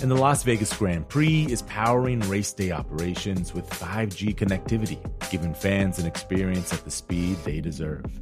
And 0.00 0.10
the 0.10 0.16
Las 0.16 0.42
Vegas 0.42 0.76
Grand 0.76 1.08
Prix 1.08 1.46
is 1.50 1.62
powering 1.62 2.20
race 2.28 2.52
day 2.52 2.70
operations 2.70 3.54
with 3.54 3.68
5G 3.68 4.34
connectivity, 4.34 4.98
giving 5.30 5.54
fans 5.54 5.98
an 5.98 6.06
experience 6.06 6.72
at 6.72 6.84
the 6.84 6.90
speed 6.90 7.36
they 7.44 7.60
deserve. 7.60 8.20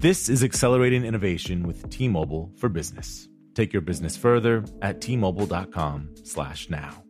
This 0.00 0.28
is 0.28 0.42
accelerating 0.42 1.04
innovation 1.04 1.64
with 1.64 1.88
T-Mobile 1.90 2.52
for 2.56 2.68
Business. 2.68 3.28
Take 3.54 3.72
your 3.72 3.82
business 3.82 4.16
further 4.16 4.64
at 4.82 5.00
t-mobile.com/now. 5.00 7.04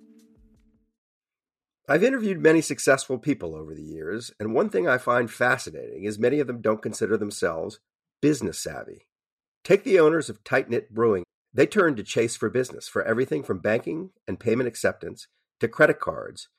I've 1.90 2.04
interviewed 2.04 2.42
many 2.42 2.60
successful 2.60 3.18
people 3.18 3.54
over 3.54 3.74
the 3.74 3.82
years, 3.82 4.30
and 4.38 4.52
one 4.52 4.68
thing 4.68 4.86
I 4.86 4.98
find 4.98 5.30
fascinating 5.30 6.04
is 6.04 6.18
many 6.18 6.38
of 6.40 6.46
them 6.46 6.60
don't 6.60 6.82
consider 6.82 7.16
themselves 7.16 7.80
business 8.20 8.58
savvy. 8.58 9.06
Take 9.64 9.84
the 9.84 9.98
owners 9.98 10.28
of 10.28 10.44
Tight 10.44 10.68
Knit 10.68 10.92
Brewing. 10.92 11.24
They 11.58 11.66
turned 11.66 11.96
to 11.96 12.04
Chase 12.04 12.36
for 12.36 12.48
business 12.48 12.86
for 12.86 13.02
everything 13.02 13.42
from 13.42 13.58
banking 13.58 14.10
and 14.28 14.38
payment 14.38 14.68
acceptance 14.68 15.26
to 15.58 15.66
credit 15.66 15.98
cards, 15.98 16.50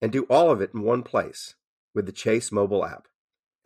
and 0.00 0.12
do 0.12 0.28
all 0.30 0.48
of 0.48 0.60
it 0.60 0.70
in 0.72 0.82
one 0.82 1.02
place 1.02 1.56
with 1.92 2.06
the 2.06 2.12
Chase 2.12 2.52
mobile 2.52 2.84
app. 2.84 3.08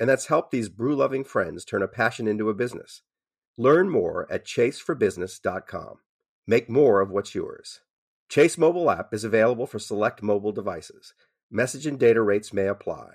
And 0.00 0.08
that's 0.08 0.28
helped 0.28 0.50
these 0.50 0.70
brew 0.70 0.96
loving 0.96 1.24
friends 1.24 1.66
turn 1.66 1.82
a 1.82 1.88
passion 1.88 2.26
into 2.26 2.48
a 2.48 2.54
business. 2.54 3.02
Learn 3.58 3.90
more 3.90 4.26
at 4.32 4.46
chaseforbusiness.com. 4.46 5.96
Make 6.46 6.70
more 6.70 7.02
of 7.02 7.10
what's 7.10 7.34
yours. 7.34 7.80
Chase 8.30 8.56
mobile 8.56 8.90
app 8.90 9.12
is 9.12 9.24
available 9.24 9.66
for 9.66 9.78
select 9.78 10.22
mobile 10.22 10.52
devices. 10.52 11.12
Message 11.50 11.84
and 11.84 11.98
data 11.98 12.22
rates 12.22 12.54
may 12.54 12.66
apply. 12.66 13.10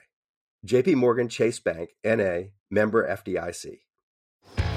JP 0.68 0.94
Morgan 0.94 1.28
Chase 1.28 1.60
Bank 1.60 1.90
NA 2.06 2.50
member 2.70 3.08
FDIC. 3.08 3.80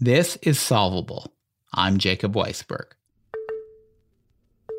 This 0.00 0.36
is 0.42 0.58
Solvable. 0.58 1.32
I'm 1.74 1.98
Jacob 1.98 2.34
Weisberg. 2.34 2.86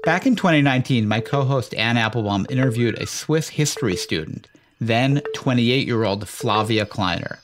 Back 0.04 0.26
in 0.26 0.36
2019, 0.36 1.08
my 1.08 1.22
co 1.22 1.44
host 1.44 1.74
Anne 1.76 1.98
Applebaum 1.98 2.46
interviewed 2.50 2.98
a 3.00 3.06
Swiss 3.06 3.48
history 3.48 3.96
student, 3.96 4.48
then 4.82 5.22
28 5.34 5.88
year 5.88 6.04
old 6.04 6.28
Flavia 6.28 6.86
Kleiner. 6.86 7.40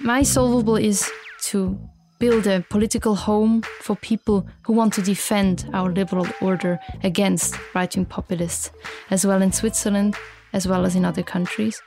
My 0.00 0.22
solvable 0.22 0.76
is 0.76 1.10
to 1.44 1.78
build 2.18 2.46
a 2.46 2.64
political 2.68 3.14
home 3.14 3.62
for 3.80 3.96
people 3.96 4.46
who 4.62 4.74
want 4.74 4.92
to 4.94 5.02
defend 5.02 5.70
our 5.72 5.90
liberal 5.90 6.26
order 6.42 6.78
against 7.02 7.56
right 7.74 7.96
wing 7.96 8.04
populists, 8.04 8.70
as 9.10 9.24
well 9.24 9.40
in 9.40 9.52
Switzerland 9.52 10.16
as 10.52 10.66
well 10.66 10.84
as 10.84 10.94
in 10.94 11.04
other 11.04 11.22
countries. 11.22 11.82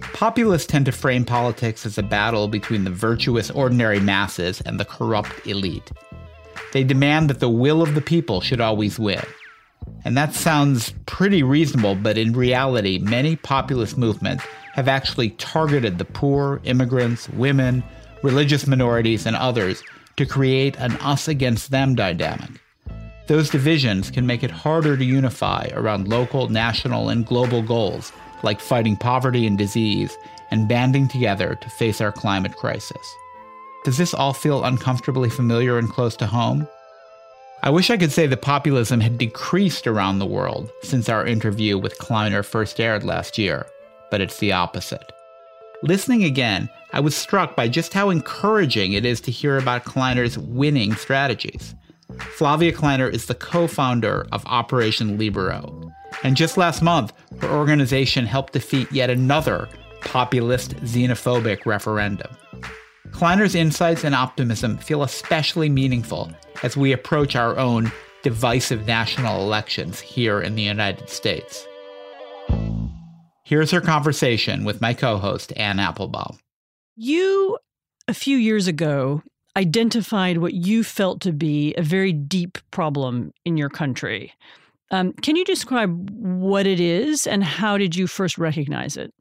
Populists 0.00 0.66
tend 0.66 0.86
to 0.86 0.92
frame 0.92 1.24
politics 1.24 1.84
as 1.86 1.98
a 1.98 2.02
battle 2.02 2.48
between 2.48 2.84
the 2.84 2.90
virtuous 2.90 3.50
ordinary 3.50 4.00
masses 4.00 4.60
and 4.62 4.80
the 4.80 4.84
corrupt 4.84 5.46
elite. 5.46 5.92
They 6.72 6.84
demand 6.84 7.30
that 7.30 7.40
the 7.40 7.48
will 7.48 7.82
of 7.82 7.94
the 7.94 8.00
people 8.00 8.40
should 8.40 8.60
always 8.60 8.98
win. 8.98 9.24
And 10.04 10.16
that 10.16 10.34
sounds 10.34 10.94
pretty 11.06 11.42
reasonable, 11.42 11.94
but 11.94 12.18
in 12.18 12.32
reality, 12.32 12.98
many 12.98 13.36
populist 13.36 13.96
movements 13.98 14.44
have 14.74 14.88
actually 14.88 15.30
targeted 15.30 15.98
the 15.98 16.04
poor, 16.04 16.60
immigrants, 16.64 17.28
women, 17.30 17.82
religious 18.22 18.66
minorities, 18.66 19.26
and 19.26 19.36
others 19.36 19.82
to 20.16 20.26
create 20.26 20.76
an 20.78 20.92
us 20.96 21.28
against 21.28 21.70
them 21.70 21.94
dynamic. 21.94 22.50
Those 23.26 23.50
divisions 23.50 24.10
can 24.10 24.26
make 24.26 24.44
it 24.44 24.50
harder 24.50 24.96
to 24.96 25.04
unify 25.04 25.68
around 25.72 26.08
local, 26.08 26.48
national, 26.48 27.08
and 27.08 27.26
global 27.26 27.62
goals 27.62 28.12
like 28.42 28.60
fighting 28.60 28.96
poverty 28.96 29.46
and 29.46 29.58
disease 29.58 30.16
and 30.50 30.68
banding 30.68 31.08
together 31.08 31.56
to 31.56 31.70
face 31.70 32.00
our 32.00 32.12
climate 32.12 32.56
crisis. 32.56 33.14
Does 33.84 33.98
this 33.98 34.14
all 34.14 34.32
feel 34.32 34.64
uncomfortably 34.64 35.30
familiar 35.30 35.78
and 35.78 35.88
close 35.88 36.16
to 36.16 36.26
home? 36.26 36.68
I 37.62 37.70
wish 37.70 37.90
I 37.90 37.96
could 37.96 38.12
say 38.12 38.26
that 38.26 38.42
populism 38.42 39.00
had 39.00 39.18
decreased 39.18 39.86
around 39.86 40.18
the 40.18 40.26
world 40.26 40.70
since 40.82 41.08
our 41.08 41.26
interview 41.26 41.78
with 41.78 41.98
Kleiner 41.98 42.42
first 42.42 42.78
aired 42.80 43.04
last 43.04 43.38
year, 43.38 43.66
but 44.10 44.20
it's 44.20 44.38
the 44.38 44.52
opposite. 44.52 45.12
Listening 45.82 46.24
again, 46.24 46.68
I 46.92 47.00
was 47.00 47.16
struck 47.16 47.56
by 47.56 47.68
just 47.68 47.92
how 47.92 48.10
encouraging 48.10 48.92
it 48.92 49.04
is 49.04 49.20
to 49.22 49.30
hear 49.30 49.58
about 49.58 49.84
Kleiner's 49.84 50.38
winning 50.38 50.94
strategies. 50.94 51.74
Flavia 52.36 52.72
Kleiner 52.72 53.08
is 53.08 53.26
the 53.26 53.34
co 53.34 53.66
founder 53.66 54.26
of 54.32 54.44
Operation 54.46 55.18
Libero. 55.18 55.92
And 56.22 56.36
just 56.36 56.56
last 56.56 56.82
month, 56.82 57.12
her 57.40 57.50
organization 57.50 58.26
helped 58.26 58.52
defeat 58.52 58.90
yet 58.92 59.10
another 59.10 59.68
populist 60.02 60.76
xenophobic 60.76 61.66
referendum. 61.66 62.30
Kleiner's 63.10 63.54
insights 63.54 64.04
and 64.04 64.14
optimism 64.14 64.78
feel 64.78 65.02
especially 65.02 65.68
meaningful 65.68 66.30
as 66.62 66.76
we 66.76 66.92
approach 66.92 67.34
our 67.34 67.56
own 67.58 67.90
divisive 68.22 68.86
national 68.86 69.42
elections 69.42 70.00
here 70.00 70.40
in 70.40 70.54
the 70.54 70.62
United 70.62 71.08
States. 71.08 71.66
Here's 73.44 73.70
her 73.70 73.80
conversation 73.80 74.64
with 74.64 74.80
my 74.80 74.92
co 74.92 75.18
host, 75.18 75.52
Anne 75.56 75.78
Applebaum. 75.78 76.38
You, 76.96 77.58
a 78.08 78.14
few 78.14 78.36
years 78.36 78.66
ago, 78.66 79.22
identified 79.56 80.38
what 80.38 80.54
you 80.54 80.84
felt 80.84 81.20
to 81.22 81.32
be 81.32 81.74
a 81.74 81.82
very 81.82 82.12
deep 82.12 82.58
problem 82.70 83.32
in 83.44 83.56
your 83.56 83.70
country. 83.70 84.32
Um, 84.90 85.12
can 85.14 85.34
you 85.34 85.44
describe 85.44 86.10
what 86.10 86.66
it 86.66 86.78
is 86.78 87.26
and 87.26 87.42
how 87.42 87.76
did 87.78 87.96
you 87.96 88.06
first 88.06 88.38
recognize 88.38 88.96
it? 88.96 89.12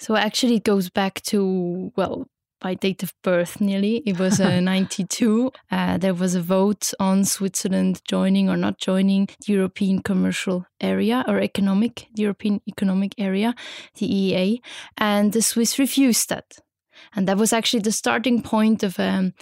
So 0.00 0.16
actually, 0.16 0.56
it 0.56 0.64
goes 0.64 0.90
back 0.90 1.22
to, 1.22 1.92
well, 1.96 2.26
my 2.64 2.74
date 2.74 3.02
of 3.02 3.12
birth 3.22 3.60
nearly. 3.60 4.02
It 4.06 4.18
was 4.18 4.40
uh, 4.40 4.58
92. 4.60 5.52
Uh, 5.70 5.98
there 5.98 6.14
was 6.14 6.34
a 6.34 6.40
vote 6.40 6.92
on 6.98 7.24
Switzerland 7.24 8.00
joining 8.08 8.48
or 8.48 8.56
not 8.56 8.78
joining 8.78 9.28
the 9.46 9.52
European 9.52 10.02
Commercial 10.02 10.66
Area 10.80 11.24
or 11.28 11.40
Economic, 11.40 12.08
the 12.14 12.22
European 12.22 12.60
Economic 12.66 13.14
Area, 13.18 13.54
the 13.98 14.08
EEA, 14.08 14.58
and 14.96 15.32
the 15.32 15.42
Swiss 15.42 15.78
refused 15.78 16.30
that. 16.30 16.58
And 17.14 17.28
that 17.28 17.36
was 17.36 17.52
actually 17.52 17.80
the 17.80 17.92
starting 17.92 18.42
point 18.42 18.82
of 18.82 18.98
um, 18.98 19.34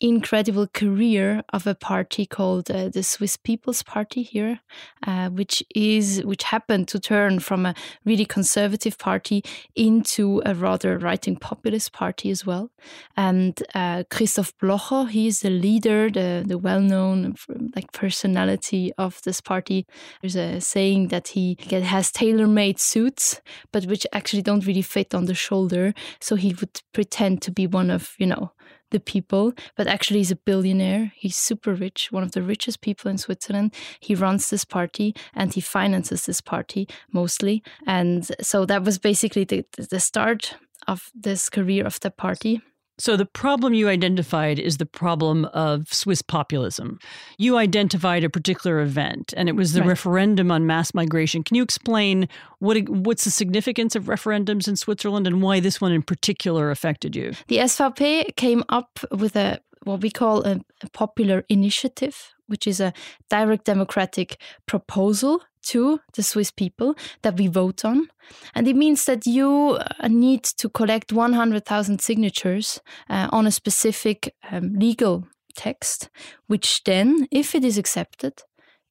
incredible 0.00 0.66
career 0.66 1.42
of 1.52 1.66
a 1.66 1.74
party 1.74 2.26
called 2.26 2.70
uh, 2.70 2.88
the 2.88 3.02
Swiss 3.02 3.36
People's 3.36 3.82
Party 3.82 4.22
here, 4.22 4.60
uh, 5.06 5.28
which 5.28 5.62
is 5.74 6.22
which 6.24 6.44
happened 6.44 6.88
to 6.88 6.98
turn 6.98 7.40
from 7.40 7.66
a 7.66 7.74
really 8.04 8.24
conservative 8.24 8.98
party 8.98 9.42
into 9.74 10.42
a 10.44 10.54
rather 10.54 10.98
right-wing 10.98 11.36
populist 11.36 11.92
party 11.92 12.30
as 12.30 12.46
well. 12.46 12.70
And 13.16 13.60
uh, 13.74 14.04
Christoph 14.10 14.52
Blocher, 14.58 15.08
he 15.08 15.26
is 15.26 15.40
the 15.40 15.50
leader, 15.50 16.10
the 16.10 16.44
the 16.46 16.58
well-known 16.58 17.34
like 17.74 17.92
personality 17.92 18.92
of 18.98 19.20
this 19.22 19.40
party. 19.40 19.86
There's 20.20 20.36
a 20.36 20.60
saying 20.60 21.08
that 21.08 21.28
he 21.28 21.56
has 21.70 22.10
tailor-made 22.12 22.78
suits, 22.78 23.40
but 23.72 23.84
which 23.86 24.06
actually 24.12 24.42
don't 24.42 24.66
really 24.66 24.82
fit 24.82 25.14
on 25.14 25.26
the 25.26 25.34
shoulder. 25.34 25.94
So 26.20 26.36
he 26.36 26.54
would 26.54 26.82
pretend 26.92 27.42
to 27.42 27.50
be 27.50 27.66
one 27.66 27.90
of 27.90 28.14
you 28.18 28.26
know 28.26 28.52
the 28.90 29.00
people, 29.00 29.52
but 29.76 29.86
actually 29.86 30.20
he's 30.20 30.30
a 30.30 30.36
billionaire. 30.36 31.12
He's 31.16 31.36
super 31.36 31.74
rich, 31.74 32.10
one 32.10 32.22
of 32.22 32.32
the 32.32 32.42
richest 32.42 32.80
people 32.80 33.10
in 33.10 33.18
Switzerland. 33.18 33.74
He 34.00 34.14
runs 34.14 34.50
this 34.50 34.64
party 34.64 35.14
and 35.34 35.52
he 35.52 35.60
finances 35.60 36.26
this 36.26 36.40
party 36.40 36.88
mostly. 37.12 37.62
And 37.86 38.26
so 38.40 38.64
that 38.66 38.84
was 38.84 38.98
basically 38.98 39.44
the, 39.44 39.64
the 39.90 40.00
start 40.00 40.56
of 40.86 41.10
this 41.14 41.48
career 41.48 41.86
of 41.86 42.00
the 42.00 42.10
party. 42.10 42.62
So, 42.98 43.16
the 43.16 43.26
problem 43.26 43.74
you 43.74 43.88
identified 43.88 44.58
is 44.58 44.78
the 44.78 44.86
problem 44.86 45.44
of 45.46 45.92
Swiss 45.92 46.20
populism. 46.20 46.98
You 47.38 47.56
identified 47.56 48.24
a 48.24 48.30
particular 48.30 48.80
event, 48.80 49.32
and 49.36 49.48
it 49.48 49.56
was 49.56 49.72
the 49.72 49.80
right. 49.80 49.90
referendum 49.90 50.50
on 50.50 50.66
mass 50.66 50.94
migration. 50.94 51.44
Can 51.44 51.54
you 51.54 51.62
explain 51.62 52.28
what 52.58 52.88
what's 52.88 53.24
the 53.24 53.30
significance 53.30 53.94
of 53.94 54.04
referendums 54.04 54.66
in 54.66 54.76
Switzerland 54.76 55.26
and 55.26 55.42
why 55.42 55.60
this 55.60 55.80
one 55.80 55.92
in 55.92 56.02
particular 56.02 56.70
affected 56.70 57.14
you? 57.14 57.32
The 57.46 57.58
SVP 57.58 58.36
came 58.36 58.64
up 58.68 58.98
with 59.12 59.36
a 59.36 59.60
what 59.84 60.00
we 60.00 60.10
call 60.10 60.44
a, 60.44 60.60
a 60.82 60.90
popular 60.90 61.44
initiative, 61.48 62.34
which 62.46 62.66
is 62.66 62.80
a 62.80 62.92
direct 63.30 63.64
democratic 63.64 64.38
proposal 64.66 65.42
to 65.62 66.00
the 66.14 66.22
Swiss 66.22 66.50
people 66.50 66.94
that 67.22 67.36
we 67.36 67.46
vote 67.46 67.84
on. 67.84 68.08
And 68.54 68.68
it 68.68 68.76
means 68.76 69.04
that 69.04 69.26
you 69.26 69.78
uh, 70.00 70.08
need 70.08 70.44
to 70.44 70.68
collect 70.68 71.12
100,000 71.12 72.00
signatures 72.00 72.80
uh, 73.08 73.28
on 73.32 73.46
a 73.46 73.50
specific 73.50 74.34
um, 74.50 74.74
legal 74.74 75.26
text, 75.56 76.10
which 76.46 76.84
then, 76.84 77.26
if 77.30 77.54
it 77.54 77.64
is 77.64 77.78
accepted, 77.78 78.42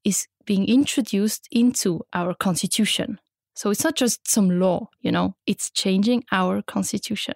is 0.03 0.27
being 0.45 0.67
introduced 0.67 1.47
into 1.51 2.01
our 2.13 2.33
constitution. 2.33 3.19
So 3.55 3.71
it's 3.71 3.83
not 3.83 3.95
just 3.95 4.29
some 4.29 4.59
law, 4.59 4.89
you 5.01 5.11
know, 5.11 5.35
it's 5.47 5.71
changing 5.71 6.23
our 6.31 6.61
constitution. 6.61 7.33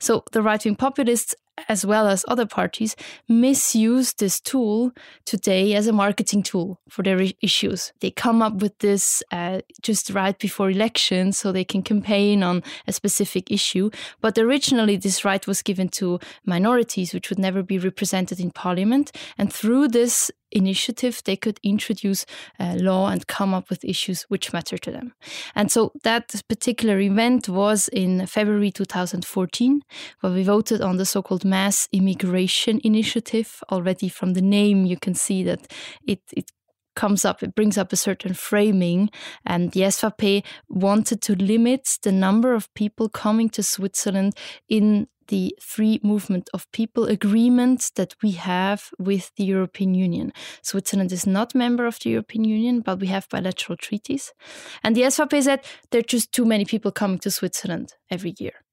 So 0.00 0.24
the 0.32 0.40
right 0.40 0.64
wing 0.64 0.76
populists 0.76 1.34
as 1.68 1.84
well 1.84 2.06
as 2.06 2.24
other 2.28 2.46
parties, 2.46 2.96
misuse 3.28 4.14
this 4.14 4.40
tool 4.40 4.92
today 5.24 5.74
as 5.74 5.86
a 5.86 5.92
marketing 5.92 6.42
tool 6.42 6.80
for 6.88 7.02
their 7.02 7.20
issues. 7.40 7.92
They 8.00 8.10
come 8.10 8.42
up 8.42 8.54
with 8.54 8.78
this 8.78 9.22
uh, 9.32 9.60
just 9.82 10.10
right 10.10 10.38
before 10.38 10.70
elections 10.70 11.38
so 11.38 11.52
they 11.52 11.64
can 11.64 11.82
campaign 11.82 12.42
on 12.42 12.62
a 12.86 12.92
specific 12.92 13.50
issue. 13.50 13.90
But 14.20 14.38
originally, 14.38 14.96
this 14.96 15.24
right 15.24 15.46
was 15.46 15.62
given 15.62 15.88
to 15.90 16.18
minorities, 16.44 17.12
which 17.12 17.30
would 17.30 17.38
never 17.38 17.62
be 17.62 17.78
represented 17.78 18.40
in 18.40 18.50
parliament. 18.50 19.12
And 19.36 19.52
through 19.52 19.88
this 19.88 20.30
initiative, 20.50 21.22
they 21.24 21.36
could 21.36 21.60
introduce 21.62 22.24
uh, 22.58 22.76
law 22.78 23.08
and 23.08 23.26
come 23.26 23.54
up 23.54 23.70
with 23.70 23.84
issues 23.84 24.22
which 24.24 24.52
matter 24.52 24.78
to 24.78 24.90
them. 24.90 25.14
And 25.54 25.70
so 25.70 25.92
that 26.04 26.42
particular 26.48 26.98
event 27.00 27.48
was 27.48 27.88
in 27.88 28.26
February 28.26 28.70
2014, 28.70 29.82
where 30.20 30.32
we 30.32 30.42
voted 30.42 30.80
on 30.80 30.96
the 30.96 31.04
so 31.04 31.22
called 31.22 31.44
mass 31.48 31.88
immigration 31.92 32.80
initiative. 32.84 33.62
Already 33.70 34.08
from 34.08 34.34
the 34.34 34.42
name, 34.42 34.86
you 34.86 34.96
can 34.96 35.14
see 35.14 35.42
that 35.44 35.72
it, 36.06 36.20
it 36.32 36.50
comes 36.94 37.24
up, 37.24 37.42
it 37.42 37.54
brings 37.54 37.78
up 37.78 37.92
a 37.92 37.96
certain 37.96 38.34
framing. 38.34 39.10
And 39.46 39.72
the 39.72 39.82
SVP 39.82 40.44
wanted 40.68 41.22
to 41.22 41.34
limit 41.36 41.98
the 42.02 42.12
number 42.12 42.54
of 42.54 42.72
people 42.74 43.08
coming 43.08 43.48
to 43.50 43.62
Switzerland 43.62 44.34
in 44.68 45.06
the 45.28 45.54
free 45.60 46.00
movement 46.02 46.50
of 46.52 46.70
people 46.72 47.04
agreement 47.04 47.90
that 47.94 48.14
we 48.22 48.32
have 48.32 48.88
with 48.98 49.30
the 49.36 49.44
European 49.44 49.94
Union. 49.94 50.32
Switzerland 50.62 51.12
is 51.12 51.26
not 51.26 51.54
member 51.54 51.86
of 51.86 51.98
the 52.00 52.10
European 52.10 52.44
Union, 52.44 52.80
but 52.80 52.98
we 52.98 53.06
have 53.06 53.28
bilateral 53.28 53.76
treaties. 53.76 54.32
And 54.82 54.96
the 54.96 55.02
SVP 55.02 55.42
said 55.42 55.60
there 55.90 56.00
are 56.00 56.14
just 56.16 56.32
too 56.32 56.44
many 56.44 56.64
people 56.64 56.90
coming 56.90 57.18
to 57.20 57.30
Switzerland 57.30 57.92
every 58.10 58.34
year. 58.38 58.64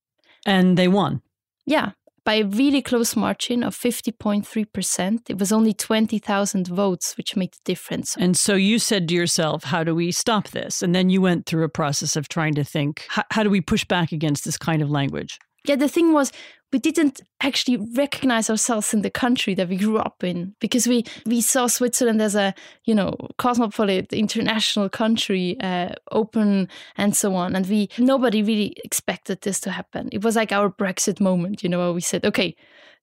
And 0.46 0.78
they 0.78 0.88
won. 0.88 1.22
Yeah, 1.66 1.92
by 2.26 2.36
a 2.36 2.46
really 2.46 2.82
close 2.82 3.16
margin 3.16 3.64
of 3.64 3.76
50.3%. 3.76 5.30
It 5.30 5.38
was 5.38 5.52
only 5.52 5.74
20,000 5.74 6.68
votes, 6.68 7.16
which 7.16 7.36
made 7.36 7.54
the 7.54 7.60
difference. 7.64 8.18
And 8.18 8.36
so 8.36 8.56
you 8.56 8.80
said 8.80 9.08
to 9.08 9.14
yourself, 9.14 9.64
how 9.66 9.84
do 9.84 9.96
we 9.96 10.12
stop 10.12 10.50
this? 10.50 10.82
And 10.82 10.94
then 10.94 11.10
you 11.10 11.22
went 11.22 11.46
through 11.46 11.64
a 11.64 11.70
process 11.70 12.16
of 12.16 12.28
trying 12.28 12.56
to 12.56 12.64
think, 12.64 13.06
how, 13.10 13.24
how 13.32 13.44
do 13.44 13.50
we 13.50 13.62
push 13.62 13.86
back 13.86 14.12
against 14.12 14.44
this 14.44 14.58
kind 14.58 14.82
of 14.82 14.90
language? 14.90 15.40
yeah, 15.68 15.76
the 15.76 15.88
thing 15.88 16.14
was 16.14 16.32
we 16.72 16.80
didn't 16.80 17.22
actually 17.42 17.78
recognize 17.96 18.50
ourselves 18.50 18.94
in 18.94 19.02
the 19.02 19.10
country 19.10 19.54
that 19.54 19.70
we 19.70 19.78
grew 19.78 19.98
up 19.98 20.24
in 20.24 20.56
because 20.60 20.88
we 20.88 21.06
we 21.26 21.42
saw 21.42 21.68
Switzerland 21.68 22.22
as 22.22 22.36
a 22.36 22.54
you 22.86 22.96
know 22.96 23.16
cosmopolitan 23.38 24.18
international 24.18 24.90
country, 24.90 25.58
uh, 25.62 25.90
open 26.12 26.68
and 26.98 27.16
so 27.16 27.36
on, 27.36 27.56
and 27.56 27.68
we 27.68 27.90
nobody 27.98 28.42
really 28.44 28.76
expected 28.84 29.42
this 29.42 29.60
to 29.62 29.72
happen. 29.72 30.10
It 30.12 30.24
was 30.24 30.36
like 30.36 30.52
our 30.52 30.70
Brexit 30.70 31.20
moment, 31.20 31.64
you 31.64 31.70
know, 31.70 31.80
where 31.80 31.94
we 31.94 32.02
said, 32.02 32.26
okay. 32.26 32.56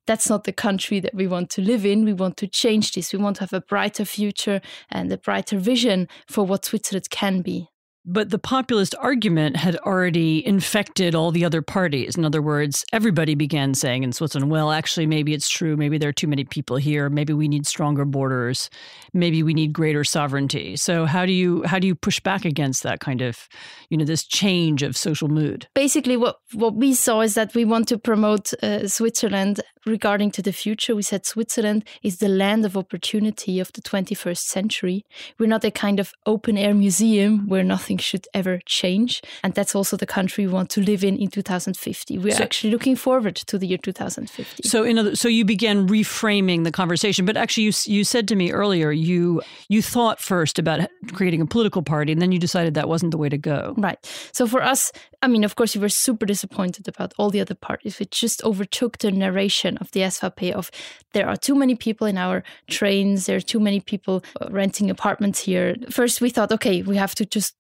That's 0.05 0.29
not 0.29 0.43
the 0.43 0.53
country 0.53 0.99
that 0.99 1.15
we 1.15 1.29
want 1.29 1.49
to 1.51 1.63
live 1.63 1.87
in. 1.87 2.05
We 2.05 2.13
want 2.13 2.37
to 2.39 2.49
change 2.49 2.91
this. 2.91 3.13
We 3.13 3.21
want 3.21 3.37
to 3.37 3.43
have 3.43 3.53
a 3.53 3.61
brighter 3.61 4.05
future 4.05 4.61
and 4.91 5.13
a 5.13 5.17
brighter 5.17 5.59
vision 5.59 6.09
for 6.27 6.45
what 6.45 6.65
Switzerland 6.65 7.09
can 7.11 7.41
be. 7.41 7.69
But 8.05 8.31
the 8.31 8.39
populist 8.39 8.95
argument 8.99 9.57
had 9.57 9.77
already 9.77 10.45
infected 10.45 11.15
all 11.15 11.31
the 11.31 11.45
other 11.45 11.63
parties. 11.63 12.17
In 12.17 12.25
other 12.25 12.43
words, 12.43 12.85
everybody 12.93 13.37
began 13.37 13.75
saying 13.75 14.03
in 14.03 14.13
Switzerland, 14.13 14.51
well, 14.51 14.73
actually, 14.73 15.07
maybe 15.07 15.35
it's 15.35 15.49
true. 15.49 15.77
Maybe 15.77 15.99
there 15.99 16.09
are 16.09 16.13
too 16.13 16.27
many 16.27 16.45
people 16.45 16.77
here. 16.77 17.09
Maybe 17.09 17.33
we 17.33 17.47
need 17.47 17.67
stronger 17.67 18.05
borders. 18.05 18.71
Maybe 19.15 19.43
we 19.45 19.55
need 19.55 19.73
greater 19.73 20.03
sovereignty. 20.03 20.77
So 20.77 21.07
how 21.07 21.25
do 21.25 21.33
you 21.33 21.63
how 21.65 21.79
do 21.79 21.87
you 21.87 21.95
push 21.95 22.19
back 22.19 22.45
against 22.45 22.83
that 22.83 22.99
kind 22.99 23.23
of, 23.23 23.49
you 23.89 23.97
know, 23.97 24.05
this 24.05 24.25
change 24.25 24.83
of 24.83 24.97
social 24.97 25.29
mood? 25.29 25.69
Basically, 25.75 26.17
what 26.17 26.39
what 26.55 26.75
we 26.75 26.95
saw 26.95 27.21
is 27.21 27.35
that 27.35 27.55
we 27.55 27.65
want 27.65 27.87
to 27.89 27.99
promote 27.99 28.53
uh, 28.63 28.89
Switzerland 28.89 29.61
regarding 29.87 30.31
to 30.33 30.43
the 30.43 30.53
future. 30.53 30.95
We 30.95 31.03
said 31.03 31.27
Switzerland 31.27 31.85
is 32.03 32.19
the 32.19 32.29
land 32.29 32.65
of 32.65 32.77
opportunity 32.77 33.59
of 33.61 33.73
the 33.73 33.83
21st 33.83 34.39
century. 34.39 35.05
We're 35.39 35.47
not 35.49 35.65
a 35.65 35.71
kind 35.71 35.99
of 36.01 36.13
open 36.27 36.57
air 36.57 36.75
museum 36.75 37.49
where 37.49 37.65
nothing 37.65 37.92
nothing 37.93 38.03
should 38.03 38.27
ever 38.35 38.61
change. 38.67 39.23
And 39.43 39.55
that's 39.55 39.75
also 39.75 39.97
the 39.97 40.07
country 40.07 40.47
we 40.47 40.53
want 40.53 40.71
to 40.71 40.81
live 40.81 41.05
in 41.05 41.17
in 41.17 41.29
2050. 41.29 42.19
We're 42.19 42.35
so, 42.35 42.43
actually 42.43 42.71
looking 42.71 42.97
forward 42.97 43.37
to 43.37 43.59
the 43.59 43.67
year 43.67 43.79
2050. 43.79 44.69
So, 44.69 44.85
in 44.85 44.99
other, 44.99 45.17
so 45.17 45.29
you 45.29 45.45
began 45.45 45.89
reframing 45.89 46.65
the 46.65 46.73
conversation. 46.73 47.27
But 47.27 47.37
actually, 47.37 47.65
you 47.65 47.73
you 47.87 48.05
said 48.05 48.29
to 48.29 48.37
me 48.37 48.53
earlier 48.53 48.93
you 48.93 49.43
you 49.69 49.83
thought 49.83 50.21
first 50.21 50.59
about 50.59 50.89
creating 51.13 51.41
a 51.43 51.47
political 51.47 51.83
party, 51.83 52.13
and 52.13 52.21
then 52.21 52.33
you 52.33 52.39
decided 52.39 52.75
that 52.75 52.89
wasn't 52.89 53.11
the 53.11 53.19
way 53.19 53.29
to 53.29 53.39
go. 53.39 53.75
Right. 53.77 53.99
So 54.33 54.47
for 54.47 54.63
us, 54.63 54.93
I 55.23 55.29
mean, 55.29 55.45
of 55.45 55.55
course, 55.55 55.77
we 55.77 55.81
were 55.81 55.89
super 55.89 56.27
disappointed 56.27 56.89
about 56.89 57.15
all 57.17 57.31
the 57.31 57.41
other 57.41 57.55
parties. 57.55 57.99
We 57.99 58.07
just 58.07 58.43
overtook 58.43 58.99
the 58.99 59.11
narration 59.11 59.79
of 59.79 59.91
the 59.93 60.01
SVP 60.01 60.53
of 60.53 60.71
there 61.13 61.29
are 61.29 61.37
too 61.37 61.55
many 61.55 61.75
people 61.75 62.07
in 62.07 62.19
our 62.19 62.43
trains. 62.67 63.27
There 63.27 63.37
are 63.37 63.49
too 63.53 63.61
many 63.61 63.81
people 63.81 64.23
uh, 64.41 64.49
renting 64.51 64.91
apartments 64.91 65.41
here. 65.47 65.77
First, 65.91 66.21
we 66.21 66.31
thought, 66.31 66.53
okay, 66.53 66.83
we 66.83 66.97
have 66.97 67.15
to 67.15 67.25
just 67.25 67.55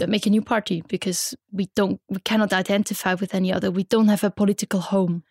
Uh, 0.00 0.06
make 0.06 0.26
a 0.26 0.30
new 0.30 0.42
party 0.42 0.82
because 0.88 1.34
we 1.52 1.68
don't 1.74 2.00
we 2.08 2.20
cannot 2.20 2.52
identify 2.52 3.14
with 3.14 3.34
any 3.34 3.52
other. 3.52 3.70
We 3.70 3.84
don't 3.84 4.08
have 4.08 4.24
a 4.24 4.30
political 4.30 4.80
home. 4.80 5.22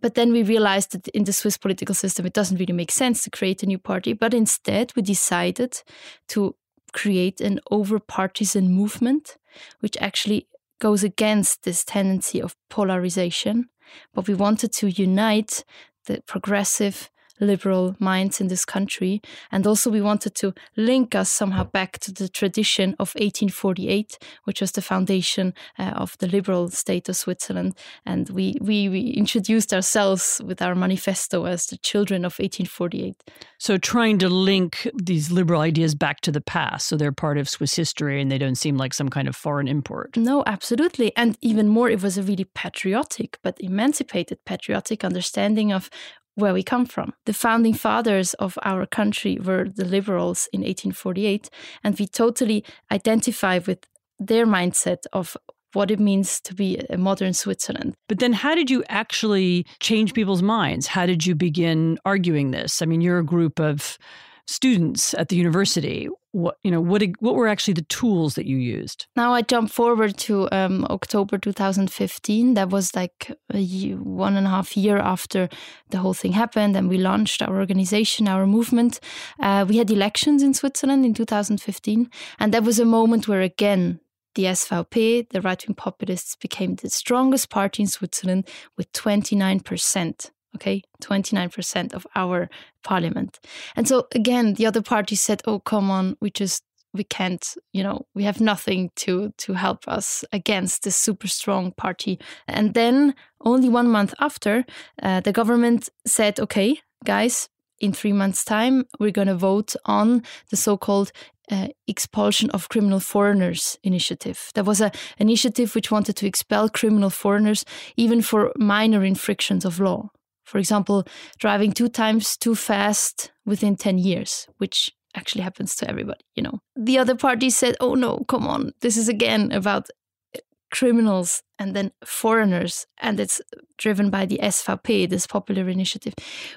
But 0.00 0.14
then 0.14 0.32
we 0.32 0.42
realized 0.42 0.92
that 0.92 1.08
in 1.08 1.24
the 1.24 1.32
swiss 1.32 1.56
political 1.56 1.94
system 1.94 2.26
it 2.26 2.32
doesn't 2.32 2.58
really 2.58 2.72
make 2.72 2.90
sense 2.90 3.22
to 3.22 3.30
create 3.30 3.62
a 3.62 3.66
new 3.66 3.78
party. 3.78 4.12
But 4.12 4.34
instead 4.34 4.92
we 4.96 5.02
decided 5.02 5.82
to 6.28 6.56
create 6.92 7.40
an 7.40 7.60
over 7.70 7.98
partisan 7.98 8.70
movement 8.70 9.36
which 9.80 9.96
actually 10.00 10.48
goes 10.80 11.04
against 11.04 11.62
this 11.62 11.84
tendency 11.84 12.42
of 12.42 12.56
polarization. 12.68 13.68
But 14.12 14.26
we 14.26 14.34
wanted 14.34 14.72
to 14.74 14.90
unite 14.90 15.64
the 16.06 16.22
progressive 16.26 17.10
liberal 17.44 17.96
minds 17.98 18.40
in 18.40 18.48
this 18.48 18.64
country. 18.64 19.20
And 19.52 19.66
also, 19.66 19.90
we 19.90 20.00
wanted 20.00 20.34
to 20.36 20.54
link 20.76 21.14
us 21.14 21.30
somehow 21.30 21.64
back 21.64 21.98
to 22.00 22.12
the 22.12 22.28
tradition 22.28 22.90
of 22.98 23.14
1848, 23.14 24.18
which 24.44 24.60
was 24.60 24.72
the 24.72 24.82
foundation 24.82 25.54
uh, 25.78 25.92
of 25.96 26.16
the 26.18 26.28
liberal 26.28 26.68
state 26.68 27.08
of 27.08 27.16
Switzerland. 27.16 27.76
And 28.06 28.28
we, 28.30 28.56
we, 28.60 28.88
we 28.88 29.10
introduced 29.10 29.72
ourselves 29.72 30.40
with 30.44 30.60
our 30.62 30.74
manifesto 30.74 31.44
as 31.44 31.66
the 31.66 31.76
children 31.76 32.24
of 32.24 32.32
1848. 32.32 33.16
So, 33.58 33.76
trying 33.76 34.18
to 34.18 34.28
link 34.28 34.88
these 34.94 35.30
liberal 35.30 35.60
ideas 35.60 35.94
back 35.94 36.20
to 36.22 36.32
the 36.32 36.40
past. 36.40 36.88
So, 36.88 36.96
they're 36.96 37.12
part 37.12 37.38
of 37.38 37.48
Swiss 37.48 37.74
history 37.74 38.20
and 38.20 38.30
they 38.30 38.38
don't 38.38 38.56
seem 38.56 38.76
like 38.76 38.94
some 38.94 39.08
kind 39.08 39.28
of 39.28 39.36
foreign 39.36 39.68
import. 39.68 40.16
No, 40.16 40.42
absolutely. 40.46 41.12
And 41.16 41.36
even 41.40 41.68
more, 41.68 41.88
it 41.88 42.02
was 42.02 42.18
a 42.18 42.22
really 42.22 42.44
patriotic 42.44 43.38
but 43.42 43.56
emancipated 43.60 44.38
patriotic 44.44 45.04
understanding 45.04 45.72
of 45.72 45.90
where 46.34 46.52
we 46.52 46.62
come 46.62 46.86
from. 46.86 47.12
The 47.26 47.32
founding 47.32 47.74
fathers 47.74 48.34
of 48.34 48.58
our 48.62 48.86
country 48.86 49.38
were 49.42 49.68
the 49.68 49.84
liberals 49.84 50.48
in 50.52 50.60
1848, 50.60 51.50
and 51.82 51.98
we 51.98 52.06
totally 52.06 52.64
identify 52.90 53.60
with 53.66 53.86
their 54.18 54.46
mindset 54.46 55.04
of 55.12 55.36
what 55.74 55.90
it 55.90 55.98
means 55.98 56.40
to 56.40 56.54
be 56.54 56.78
a 56.88 56.96
modern 56.96 57.34
Switzerland. 57.34 57.94
But 58.08 58.20
then, 58.20 58.32
how 58.32 58.54
did 58.54 58.70
you 58.70 58.84
actually 58.88 59.66
change 59.80 60.14
people's 60.14 60.42
minds? 60.42 60.86
How 60.86 61.06
did 61.06 61.26
you 61.26 61.34
begin 61.34 61.98
arguing 62.04 62.52
this? 62.52 62.80
I 62.80 62.86
mean, 62.86 63.00
you're 63.00 63.18
a 63.18 63.24
group 63.24 63.60
of 63.60 63.98
students 64.46 65.14
at 65.14 65.28
the 65.28 65.36
university 65.36 66.08
what 66.34 66.58
you 66.64 66.70
know 66.70 66.80
what 66.80 67.02
what 67.20 67.36
were 67.36 67.46
actually 67.46 67.74
the 67.74 67.82
tools 67.82 68.34
that 68.34 68.46
you 68.46 68.56
used? 68.56 69.06
Now 69.14 69.32
i 69.32 69.40
jump 69.40 69.70
forward 69.70 70.16
to 70.18 70.48
um, 70.50 70.84
october 70.90 71.38
2015 71.38 72.54
that 72.54 72.70
was 72.70 72.94
like 72.96 73.30
year, 73.54 73.96
one 73.96 74.36
and 74.36 74.46
a 74.46 74.50
half 74.50 74.76
year 74.76 74.98
after 74.98 75.48
the 75.90 75.98
whole 75.98 76.14
thing 76.14 76.32
happened 76.32 76.76
and 76.76 76.88
we 76.88 76.98
launched 76.98 77.40
our 77.40 77.56
organization 77.56 78.26
our 78.26 78.46
movement. 78.46 78.98
Uh, 79.38 79.64
we 79.68 79.76
had 79.76 79.90
elections 79.90 80.42
in 80.42 80.54
switzerland 80.54 81.04
in 81.06 81.14
2015 81.14 82.10
and 82.40 82.52
that 82.52 82.64
was 82.64 82.80
a 82.80 82.84
moment 82.84 83.28
where 83.28 83.40
again 83.40 84.00
the 84.34 84.44
SVP, 84.44 85.28
the 85.30 85.40
right 85.40 85.64
wing 85.66 85.76
populists, 85.76 86.34
became 86.34 86.74
the 86.74 86.90
strongest 86.90 87.50
party 87.50 87.84
in 87.84 87.86
Switzerland 87.86 88.48
with 88.76 88.90
29%. 88.92 90.30
Okay, 90.56 90.82
29% 91.02 91.94
of 91.94 92.06
our 92.14 92.48
parliament. 92.84 93.40
And 93.74 93.88
so 93.88 94.06
again, 94.14 94.54
the 94.54 94.66
other 94.66 94.82
party 94.82 95.16
said, 95.16 95.42
oh, 95.46 95.58
come 95.58 95.90
on, 95.90 96.16
we 96.20 96.30
just 96.30 96.62
we 96.94 97.04
can't 97.04 97.56
you 97.72 97.82
know 97.82 98.06
we 98.14 98.22
have 98.22 98.40
nothing 98.40 98.90
to 98.94 99.32
to 99.36 99.54
help 99.54 99.86
us 99.88 100.24
against 100.32 100.84
this 100.84 100.96
super 100.96 101.26
strong 101.26 101.72
party 101.72 102.18
and 102.46 102.72
then 102.74 103.14
only 103.40 103.68
one 103.68 103.90
month 103.90 104.14
after 104.20 104.64
uh, 105.02 105.20
the 105.20 105.32
government 105.32 105.88
said 106.06 106.38
okay 106.38 106.78
guys 107.04 107.48
in 107.80 107.92
three 107.92 108.12
months 108.12 108.44
time 108.44 108.84
we're 109.00 109.10
going 109.10 109.28
to 109.28 109.34
vote 109.34 109.74
on 109.84 110.22
the 110.50 110.56
so-called 110.56 111.10
uh, 111.50 111.68
expulsion 111.86 112.50
of 112.50 112.68
criminal 112.68 113.00
foreigners 113.00 113.78
initiative. 113.82 114.50
There 114.54 114.64
was 114.64 114.80
an 114.80 114.92
initiative 115.18 115.74
which 115.74 115.90
wanted 115.90 116.16
to 116.16 116.26
expel 116.26 116.68
criminal 116.70 117.10
foreigners 117.10 117.66
even 117.96 118.22
for 118.22 118.52
minor 118.56 119.04
infractions 119.04 119.64
of 119.66 119.78
law. 119.78 120.10
For 120.44 120.58
example, 120.58 121.06
driving 121.38 121.72
two 121.72 121.88
times 121.88 122.36
too 122.36 122.54
fast 122.54 123.32
within 123.44 123.76
10 123.76 123.98
years, 123.98 124.46
which 124.58 124.90
actually 125.14 125.42
happens 125.42 125.74
to 125.76 125.88
everybody, 125.88 126.20
you 126.34 126.42
know. 126.42 126.60
The 126.76 126.98
other 126.98 127.14
party 127.14 127.50
said, 127.50 127.76
oh 127.80 127.94
no, 127.94 128.24
come 128.28 128.46
on, 128.46 128.72
this 128.80 128.96
is 128.96 129.08
again 129.08 129.52
about 129.52 129.88
uh, 130.36 130.40
criminals 130.70 131.42
and 131.58 131.74
then 131.74 131.92
foreigners, 132.04 132.86
and 132.98 133.18
it's 133.20 133.40
driven 133.78 134.10
by 134.10 134.26
the 134.26 134.40
SVP, 134.42 135.08
this 135.08 135.26
popular 135.26 135.68
initiative. 135.68 136.14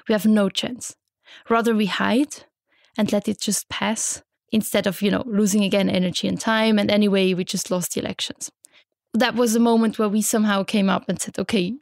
We 0.08 0.12
have 0.12 0.26
no 0.26 0.48
chance. 0.48 0.96
Rather, 1.48 1.74
we 1.74 1.86
hide 1.86 2.44
and 2.96 3.12
let 3.12 3.28
it 3.28 3.40
just 3.40 3.68
pass 3.68 4.22
instead 4.50 4.86
of, 4.86 5.02
you 5.02 5.10
know, 5.10 5.24
losing 5.26 5.62
again 5.62 5.88
energy 5.88 6.26
and 6.26 6.40
time. 6.40 6.78
And 6.78 6.90
anyway, 6.90 7.34
we 7.34 7.44
just 7.44 7.70
lost 7.70 7.94
the 7.94 8.00
elections. 8.00 8.50
That 9.14 9.34
was 9.34 9.54
a 9.54 9.60
moment 9.60 9.98
where 9.98 10.08
we 10.08 10.22
somehow 10.22 10.64
came 10.64 10.88
up 10.88 11.08
and 11.08 11.20
said, 11.20 11.38
okay, 11.38 11.74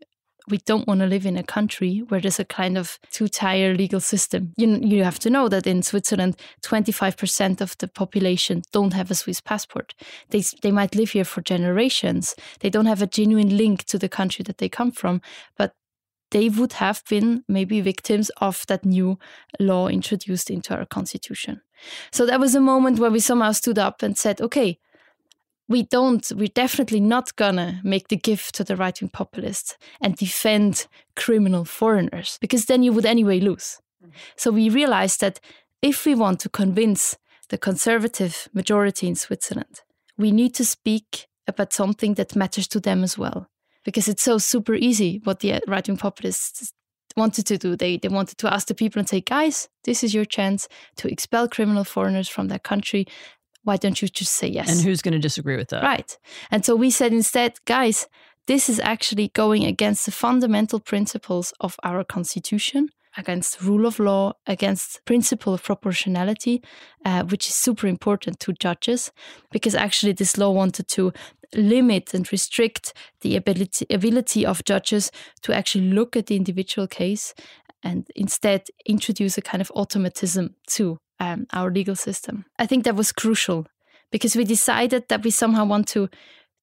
we 0.48 0.58
don't 0.58 0.86
want 0.86 1.00
to 1.00 1.06
live 1.06 1.26
in 1.26 1.36
a 1.36 1.42
country 1.42 1.98
where 2.08 2.20
there's 2.20 2.38
a 2.38 2.44
kind 2.44 2.78
of 2.78 2.98
two-tier 3.10 3.74
legal 3.74 4.00
system. 4.00 4.52
You, 4.56 4.78
you 4.82 5.04
have 5.04 5.18
to 5.20 5.30
know 5.30 5.48
that 5.48 5.66
in 5.66 5.82
Switzerland, 5.82 6.36
25% 6.62 7.60
of 7.60 7.76
the 7.78 7.88
population 7.88 8.62
don't 8.72 8.92
have 8.92 9.10
a 9.10 9.14
Swiss 9.14 9.40
passport. 9.40 9.94
They, 10.30 10.42
they 10.62 10.70
might 10.70 10.94
live 10.94 11.10
here 11.10 11.24
for 11.24 11.40
generations. 11.40 12.34
They 12.60 12.70
don't 12.70 12.86
have 12.86 13.02
a 13.02 13.06
genuine 13.06 13.56
link 13.56 13.84
to 13.84 13.98
the 13.98 14.08
country 14.08 14.42
that 14.44 14.58
they 14.58 14.68
come 14.68 14.92
from, 14.92 15.20
but 15.56 15.72
they 16.30 16.48
would 16.48 16.74
have 16.74 17.02
been 17.08 17.44
maybe 17.48 17.80
victims 17.80 18.30
of 18.40 18.64
that 18.66 18.84
new 18.84 19.18
law 19.60 19.88
introduced 19.88 20.50
into 20.50 20.74
our 20.74 20.84
constitution. 20.84 21.62
So 22.10 22.26
that 22.26 22.40
was 22.40 22.54
a 22.54 22.60
moment 22.60 22.98
where 22.98 23.10
we 23.10 23.20
somehow 23.20 23.52
stood 23.52 23.78
up 23.78 24.02
and 24.02 24.16
said, 24.16 24.40
okay, 24.40 24.78
we 25.68 25.82
don't, 25.82 26.30
we're 26.36 26.48
definitely 26.48 27.00
not 27.00 27.34
gonna 27.36 27.80
make 27.82 28.08
the 28.08 28.16
gift 28.16 28.54
to 28.54 28.64
the 28.64 28.76
right 28.76 29.00
wing 29.00 29.10
populists 29.10 29.76
and 30.00 30.16
defend 30.16 30.86
criminal 31.14 31.64
foreigners, 31.64 32.38
because 32.40 32.66
then 32.66 32.82
you 32.82 32.92
would 32.92 33.06
anyway 33.06 33.40
lose. 33.40 33.80
Mm-hmm. 34.02 34.12
So 34.36 34.50
we 34.50 34.68
realized 34.68 35.20
that 35.20 35.40
if 35.82 36.06
we 36.06 36.14
want 36.14 36.40
to 36.40 36.48
convince 36.48 37.16
the 37.48 37.58
conservative 37.58 38.48
majority 38.52 39.06
in 39.06 39.14
Switzerland, 39.14 39.82
we 40.16 40.32
need 40.32 40.54
to 40.54 40.64
speak 40.64 41.26
about 41.46 41.72
something 41.72 42.14
that 42.14 42.36
matters 42.36 42.66
to 42.68 42.80
them 42.80 43.02
as 43.02 43.18
well. 43.18 43.48
Because 43.84 44.08
it's 44.08 44.22
so 44.22 44.38
super 44.38 44.74
easy 44.74 45.20
what 45.22 45.40
the 45.40 45.52
uh, 45.52 45.60
right 45.68 45.86
wing 45.86 45.96
populists 45.96 46.72
wanted 47.16 47.46
to 47.46 47.56
do. 47.56 47.76
They, 47.76 47.98
they 47.98 48.08
wanted 48.08 48.36
to 48.38 48.52
ask 48.52 48.66
the 48.66 48.74
people 48.74 48.98
and 48.98 49.08
say, 49.08 49.20
guys, 49.20 49.68
this 49.84 50.02
is 50.02 50.12
your 50.12 50.24
chance 50.24 50.68
to 50.96 51.08
expel 51.08 51.48
criminal 51.48 51.84
foreigners 51.84 52.28
from 52.28 52.48
their 52.48 52.58
country 52.58 53.06
why 53.66 53.76
don't 53.76 54.00
you 54.00 54.08
just 54.08 54.32
say 54.32 54.46
yes? 54.46 54.70
And 54.70 54.80
who's 54.80 55.02
going 55.02 55.12
to 55.12 55.18
disagree 55.18 55.56
with 55.56 55.68
that? 55.70 55.82
Right. 55.82 56.16
And 56.50 56.64
so 56.64 56.76
we 56.76 56.90
said 56.90 57.12
instead, 57.12 57.58
guys, 57.64 58.06
this 58.46 58.68
is 58.68 58.78
actually 58.80 59.28
going 59.28 59.64
against 59.64 60.06
the 60.06 60.12
fundamental 60.12 60.78
principles 60.78 61.52
of 61.60 61.76
our 61.82 62.04
constitution 62.04 62.90
against 63.16 63.62
rule 63.62 63.86
of 63.86 63.98
law 63.98 64.34
against 64.46 65.02
principle 65.04 65.54
of 65.54 65.62
proportionality 65.62 66.62
uh, 67.04 67.24
which 67.24 67.48
is 67.48 67.54
super 67.54 67.86
important 67.86 68.38
to 68.38 68.52
judges 68.52 69.10
because 69.50 69.74
actually 69.74 70.12
this 70.12 70.36
law 70.36 70.50
wanted 70.50 70.86
to 70.86 71.12
limit 71.54 72.12
and 72.12 72.30
restrict 72.30 72.92
the 73.22 73.34
ability 73.34 73.86
ability 73.90 74.44
of 74.44 74.62
judges 74.64 75.10
to 75.40 75.52
actually 75.52 75.90
look 75.90 76.14
at 76.14 76.26
the 76.26 76.36
individual 76.36 76.86
case 76.86 77.34
and 77.82 78.06
instead 78.14 78.66
introduce 78.84 79.38
a 79.38 79.42
kind 79.42 79.62
of 79.62 79.72
automatism 79.74 80.54
to 80.66 80.98
um, 81.20 81.46
our 81.52 81.70
legal 81.70 81.96
system. 81.96 82.44
I 82.58 82.66
think 82.66 82.84
that 82.84 82.96
was 82.96 83.12
crucial 83.12 83.66
because 84.10 84.36
we 84.36 84.44
decided 84.44 85.08
that 85.08 85.24
we 85.24 85.30
somehow 85.30 85.64
want 85.64 85.88
to 85.88 86.08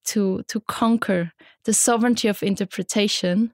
to 0.06 0.44
to 0.48 0.60
conquer 0.62 1.32
the 1.66 1.74
sovereignty 1.74 2.28
of 2.28 2.44
interpretation 2.44 3.54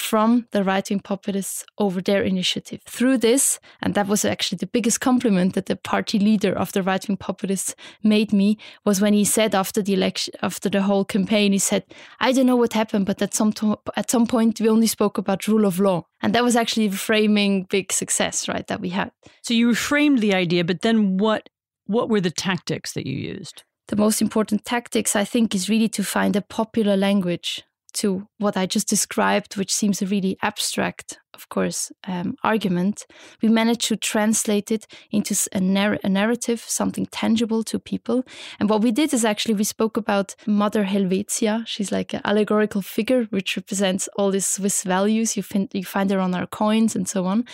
from 0.00 0.46
the 0.52 0.64
right 0.64 0.88
wing 0.88 1.00
populists 1.00 1.64
over 1.78 2.00
their 2.00 2.22
initiative. 2.22 2.80
Through 2.86 3.18
this, 3.18 3.60
and 3.82 3.94
that 3.94 4.08
was 4.08 4.24
actually 4.24 4.58
the 4.58 4.66
biggest 4.66 5.00
compliment 5.00 5.54
that 5.54 5.66
the 5.66 5.76
party 5.76 6.18
leader 6.18 6.52
of 6.52 6.72
the 6.72 6.82
right 6.82 7.06
wing 7.06 7.16
populists 7.16 7.74
made 8.02 8.32
me, 8.32 8.56
was 8.84 9.00
when 9.00 9.12
he 9.12 9.24
said 9.24 9.54
after 9.54 9.82
the 9.82 9.94
election, 9.94 10.34
after 10.42 10.68
the 10.68 10.82
whole 10.82 11.04
campaign, 11.04 11.52
he 11.52 11.58
said, 11.58 11.84
"I 12.18 12.32
don't 12.32 12.46
know 12.46 12.56
what 12.56 12.72
happened, 12.72 13.06
but 13.06 13.22
at 13.22 13.34
some 13.34 13.52
to- 13.52 13.78
at 13.96 14.10
some 14.10 14.26
point 14.26 14.60
we 14.60 14.68
only 14.68 14.86
spoke 14.86 15.18
about 15.18 15.46
rule 15.46 15.66
of 15.66 15.78
law." 15.78 16.04
And 16.22 16.34
that 16.34 16.44
was 16.44 16.56
actually 16.56 16.88
the 16.88 16.96
framing 16.96 17.66
big 17.70 17.92
success, 17.92 18.48
right, 18.48 18.66
that 18.66 18.80
we 18.80 18.90
had. 18.90 19.12
So 19.42 19.54
you 19.54 19.74
framed 19.74 20.20
the 20.20 20.34
idea, 20.34 20.64
but 20.64 20.82
then 20.82 21.18
what 21.18 21.48
what 21.86 22.08
were 22.08 22.20
the 22.20 22.30
tactics 22.30 22.92
that 22.92 23.06
you 23.06 23.16
used? 23.36 23.64
The 23.88 23.96
most 23.96 24.22
important 24.22 24.64
tactics, 24.64 25.16
I 25.16 25.24
think, 25.24 25.54
is 25.54 25.68
really 25.68 25.88
to 25.88 26.04
find 26.04 26.36
a 26.36 26.40
popular 26.40 26.96
language 26.96 27.64
to 27.94 28.26
what 28.38 28.56
I 28.56 28.66
just 28.66 28.88
described, 28.88 29.56
which 29.56 29.74
seems 29.74 30.00
a 30.00 30.06
really 30.06 30.36
abstract, 30.42 31.18
of 31.34 31.48
course, 31.48 31.92
um, 32.06 32.34
argument, 32.42 33.06
we 33.42 33.48
managed 33.48 33.82
to 33.88 33.96
translate 33.96 34.70
it 34.70 34.86
into 35.10 35.34
a, 35.52 35.60
narr- 35.60 35.98
a, 36.04 36.08
narrative, 36.08 36.60
something 36.60 37.06
tangible 37.06 37.62
to 37.64 37.78
people. 37.78 38.24
And 38.58 38.68
what 38.68 38.82
we 38.82 38.92
did 38.92 39.12
is 39.14 39.24
actually 39.24 39.54
we 39.54 39.64
spoke 39.64 39.96
about 39.96 40.34
Mother 40.46 40.84
Helvetia. 40.84 41.64
She's 41.66 41.92
like 41.92 42.12
an 42.12 42.22
allegorical 42.24 42.82
figure 42.82 43.24
which 43.24 43.56
represents 43.56 44.08
all 44.16 44.30
these 44.30 44.46
Swiss 44.46 44.82
values. 44.82 45.36
You, 45.36 45.42
find 45.42 45.68
you 45.72 45.84
find 45.84 46.10
her 46.10 46.20
on 46.20 46.34
our 46.34 46.46
coins 46.46 46.96
and 46.96 47.08
so 47.08 47.26
on. 47.26 47.44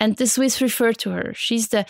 And 0.00 0.16
the 0.16 0.26
Swiss 0.26 0.60
refer 0.60 0.92
to 0.94 1.10
her. 1.10 1.32
She's 1.34 1.68
the 1.68 1.86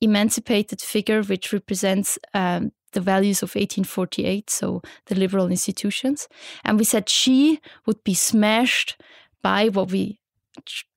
emancipated 0.00 0.80
figure 0.80 1.22
which 1.22 1.52
represents 1.52 2.18
um, 2.34 2.72
the 2.92 3.00
values 3.00 3.42
of 3.42 3.50
1848, 3.50 4.50
so 4.50 4.82
the 5.06 5.14
liberal 5.14 5.48
institutions. 5.48 6.28
And 6.64 6.78
we 6.78 6.84
said 6.84 7.08
she 7.08 7.60
would 7.86 8.02
be 8.04 8.14
smashed 8.14 9.00
by 9.42 9.68
what 9.68 9.90
we 9.90 10.18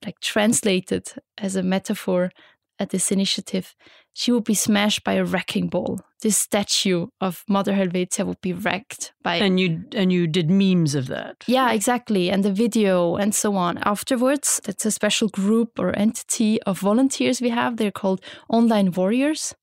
like 0.04 0.20
translated 0.20 1.12
as 1.38 1.56
a 1.56 1.62
metaphor 1.62 2.30
at 2.78 2.90
this 2.90 3.12
initiative. 3.12 3.74
She 4.12 4.30
would 4.30 4.44
be 4.44 4.54
smashed 4.54 5.02
by 5.02 5.14
a 5.14 5.24
wrecking 5.24 5.68
ball. 5.68 6.00
This 6.22 6.38
statue 6.38 7.08
of 7.20 7.44
Mother 7.48 7.74
Helvetia 7.74 8.24
would 8.24 8.40
be 8.40 8.52
wrecked 8.52 9.12
by. 9.22 9.36
And 9.36 9.58
you 9.58 9.84
and 9.92 10.12
you 10.12 10.26
did 10.26 10.50
memes 10.50 10.94
of 10.94 11.08
that. 11.08 11.44
Yeah, 11.46 11.72
exactly, 11.72 12.30
and 12.30 12.44
the 12.44 12.52
video 12.52 13.16
and 13.16 13.34
so 13.34 13.56
on. 13.56 13.78
Afterwards, 13.78 14.60
that's 14.64 14.86
a 14.86 14.90
special 14.90 15.28
group 15.28 15.78
or 15.78 15.96
entity 15.98 16.62
of 16.62 16.78
volunteers 16.78 17.40
we 17.40 17.50
have. 17.50 17.76
They're 17.76 17.90
called 17.90 18.20
online 18.48 18.92
warriors. 18.92 19.54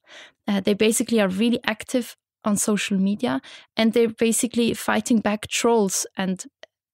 Uh, 0.48 0.60
they 0.60 0.74
basically 0.74 1.22
are 1.22 1.30
really 1.30 1.60
active 1.66 2.18
on 2.44 2.58
social 2.58 2.98
media 2.98 3.42
and 3.78 3.94
they're 3.94 4.10
basically 4.10 4.74
fighting 4.74 5.20
back 5.20 5.48
trolls 5.48 6.06
and 6.18 6.46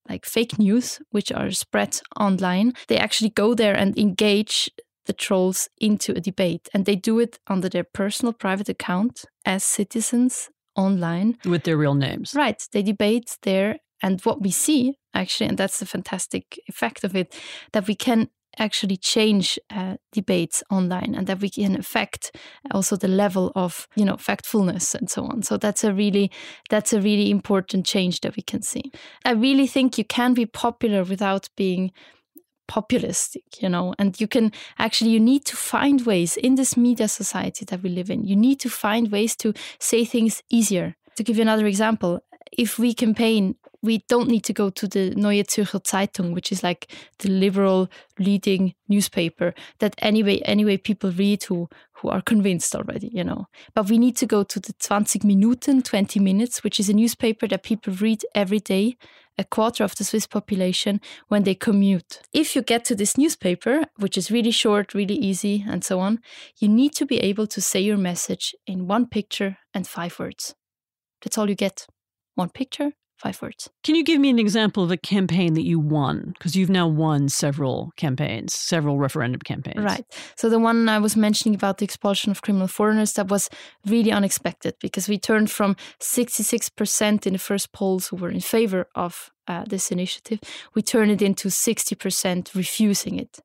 like 0.09 0.25
fake 0.25 0.57
news 0.57 0.99
which 1.11 1.31
are 1.31 1.51
spread 1.51 1.99
online. 2.19 2.73
They 2.87 2.97
actually 2.97 3.29
go 3.29 3.53
there 3.53 3.75
and 3.75 3.97
engage 3.97 4.69
the 5.05 5.13
trolls 5.13 5.69
into 5.79 6.11
a 6.13 6.19
debate 6.19 6.69
and 6.73 6.85
they 6.85 6.95
do 6.95 7.19
it 7.19 7.39
under 7.47 7.69
their 7.69 7.85
personal 7.85 8.33
private 8.33 8.69
account 8.69 9.25
as 9.45 9.63
citizens 9.63 10.49
online. 10.75 11.37
With 11.45 11.63
their 11.63 11.77
real 11.77 11.95
names. 11.95 12.33
Right. 12.35 12.61
They 12.71 12.83
debate 12.83 13.37
there 13.43 13.77
and 14.03 14.21
what 14.21 14.41
we 14.41 14.51
see 14.51 14.95
actually 15.13 15.49
and 15.49 15.57
that's 15.57 15.79
the 15.79 15.85
fantastic 15.85 16.59
effect 16.67 17.03
of 17.03 17.15
it 17.15 17.35
that 17.73 17.87
we 17.87 17.95
can 17.95 18.29
actually 18.57 18.97
change 18.97 19.59
uh, 19.69 19.97
debates 20.11 20.63
online 20.69 21.15
and 21.15 21.27
that 21.27 21.41
we 21.41 21.49
can 21.49 21.77
affect 21.77 22.35
also 22.71 22.95
the 22.95 23.07
level 23.07 23.51
of 23.55 23.87
you 23.95 24.05
know 24.05 24.15
factfulness 24.15 24.95
and 24.95 25.09
so 25.09 25.25
on. 25.25 25.43
So 25.43 25.57
that's 25.57 25.83
a 25.83 25.93
really 25.93 26.31
that's 26.69 26.93
a 26.93 27.01
really 27.01 27.29
important 27.31 27.85
change 27.85 28.21
that 28.21 28.35
we 28.35 28.43
can 28.43 28.61
see. 28.61 28.91
I 29.25 29.31
really 29.31 29.67
think 29.67 29.97
you 29.97 30.05
can 30.05 30.33
be 30.33 30.45
popular 30.45 31.03
without 31.03 31.49
being 31.55 31.91
populistic 32.69 33.61
you 33.61 33.69
know 33.69 33.95
and 33.97 34.19
you 34.19 34.27
can 34.27 34.51
actually 34.77 35.09
you 35.09 35.21
need 35.21 35.45
to 35.45 35.55
find 35.55 36.05
ways 36.05 36.35
in 36.35 36.55
this 36.55 36.75
media 36.75 37.07
society 37.07 37.63
that 37.63 37.81
we 37.81 37.89
live 37.89 38.09
in 38.09 38.25
you 38.25 38.35
need 38.35 38.59
to 38.59 38.69
find 38.69 39.09
ways 39.09 39.37
to 39.37 39.53
say 39.79 40.03
things 40.03 40.43
easier. 40.49 40.95
To 41.15 41.23
give 41.23 41.37
you 41.37 41.41
another 41.41 41.65
example 41.65 42.19
if 42.51 42.79
we 42.79 42.93
campaign 42.93 43.55
we 43.81 44.03
don't 44.09 44.27
need 44.27 44.43
to 44.43 44.53
go 44.53 44.69
to 44.69 44.87
the 44.87 45.13
Neue 45.15 45.43
Zürcher 45.43 45.81
Zeitung, 45.83 46.33
which 46.33 46.51
is 46.51 46.63
like 46.63 46.91
the 47.19 47.29
liberal 47.29 47.89
leading 48.19 48.73
newspaper 48.87 49.53
that 49.79 49.95
anyway 49.99 50.39
anyway 50.39 50.77
people 50.77 51.11
read 51.11 51.43
who 51.43 51.69
who 51.93 52.09
are 52.09 52.21
convinced 52.21 52.75
already, 52.75 53.09
you 53.13 53.23
know. 53.23 53.47
But 53.73 53.89
we 53.89 53.97
need 53.97 54.15
to 54.17 54.25
go 54.27 54.43
to 54.43 54.59
the 54.59 54.73
20 54.73 55.19
Minuten, 55.23 55.81
20 55.81 56.19
minutes, 56.19 56.63
which 56.63 56.79
is 56.79 56.89
a 56.89 56.93
newspaper 56.93 57.47
that 57.47 57.63
people 57.63 57.93
read 57.93 58.23
every 58.35 58.59
day, 58.59 58.97
a 59.37 59.43
quarter 59.43 59.83
of 59.83 59.95
the 59.95 60.03
Swiss 60.03 60.27
population 60.27 61.01
when 61.27 61.43
they 61.43 61.55
commute. 61.55 62.21
If 62.33 62.55
you 62.55 62.61
get 62.61 62.85
to 62.85 62.95
this 62.95 63.17
newspaper, 63.17 63.85
which 63.97 64.17
is 64.17 64.29
really 64.29 64.51
short, 64.51 64.93
really 64.93 65.15
easy, 65.15 65.65
and 65.67 65.83
so 65.83 65.99
on, 65.99 66.19
you 66.59 66.67
need 66.67 66.93
to 66.95 67.05
be 67.05 67.19
able 67.19 67.47
to 67.47 67.61
say 67.61 67.79
your 67.79 67.97
message 67.97 68.53
in 68.67 68.87
one 68.87 69.07
picture 69.07 69.57
and 69.73 69.87
five 69.87 70.19
words. 70.19 70.53
That's 71.23 71.37
all 71.37 71.49
you 71.49 71.55
get. 71.55 71.87
One 72.37 72.49
picture, 72.49 72.91
five 73.17 73.41
words. 73.41 73.67
Can 73.83 73.95
you 73.95 74.03
give 74.03 74.21
me 74.21 74.29
an 74.29 74.37
example 74.37 74.83
of 74.83 74.91
a 74.91 74.97
campaign 74.97 75.55
that 75.55 75.65
you 75.65 75.79
won? 75.79 76.33
Because 76.37 76.55
you've 76.55 76.69
now 76.69 76.87
won 76.87 77.29
several 77.29 77.91
campaigns, 77.97 78.53
several 78.53 78.99
referendum 78.99 79.41
campaigns. 79.41 79.83
Right. 79.83 80.05
So 80.35 80.49
the 80.49 80.59
one 80.59 80.87
I 80.87 80.99
was 80.99 81.15
mentioning 81.15 81.55
about 81.55 81.79
the 81.79 81.85
expulsion 81.85 82.29
of 82.29 82.43
criminal 82.43 82.67
foreigners, 82.67 83.13
that 83.13 83.29
was 83.29 83.49
really 83.87 84.11
unexpected 84.11 84.75
because 84.79 85.09
we 85.09 85.17
turned 85.17 85.49
from 85.49 85.75
66% 85.99 87.25
in 87.25 87.33
the 87.33 87.39
first 87.39 87.73
polls 87.73 88.09
who 88.09 88.17
were 88.17 88.29
in 88.29 88.39
favor 88.39 88.87
of 88.93 89.31
uh, 89.47 89.63
this 89.67 89.91
initiative, 89.91 90.39
we 90.75 90.83
turned 90.83 91.09
it 91.09 91.23
into 91.23 91.47
60% 91.47 92.53
refusing 92.53 93.17
it. 93.17 93.39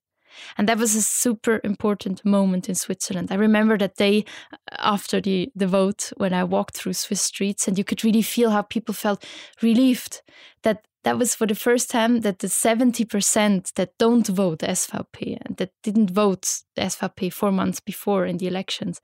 And 0.57 0.69
that 0.69 0.79
was 0.79 0.95
a 0.95 1.03
super 1.03 1.61
important 1.65 2.25
moment 2.25 2.69
in 2.69 2.75
Switzerland. 2.75 3.29
I 3.31 3.37
remember 3.37 3.79
that 3.79 3.97
day 3.97 4.25
uh, 4.53 4.57
after 4.79 5.21
the, 5.21 5.51
the 5.55 5.67
vote 5.67 6.13
when 6.17 6.33
I 6.33 6.45
walked 6.45 6.77
through 6.77 6.95
Swiss 6.95 7.23
streets 7.23 7.69
and 7.69 7.79
you 7.79 7.85
could 7.85 8.05
really 8.05 8.23
feel 8.23 8.51
how 8.51 8.63
people 8.63 8.95
felt 8.95 9.25
relieved 9.63 10.23
that 10.63 10.87
that 11.05 11.19
was 11.19 11.35
for 11.35 11.47
the 11.47 11.55
first 11.55 11.91
time 11.91 12.21
that 12.21 12.39
the 12.39 12.47
70% 12.47 13.75
that 13.75 13.99
don't 13.99 14.27
vote 14.29 14.61
SVP 14.61 15.39
and 15.45 15.57
that 15.57 15.73
didn't 15.83 16.11
vote 16.11 16.63
SVP 16.79 17.33
four 17.33 17.51
months 17.51 17.81
before 17.81 18.25
in 18.25 18.37
the 18.37 18.47
elections, 18.47 19.01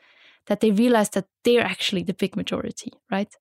that 0.47 0.61
they 0.61 0.71
realized 0.71 1.15
that 1.15 1.27
they're 1.45 1.65
actually 1.65 2.05
the 2.05 2.15
big 2.15 2.37
majority, 2.37 2.93
right? 3.11 3.35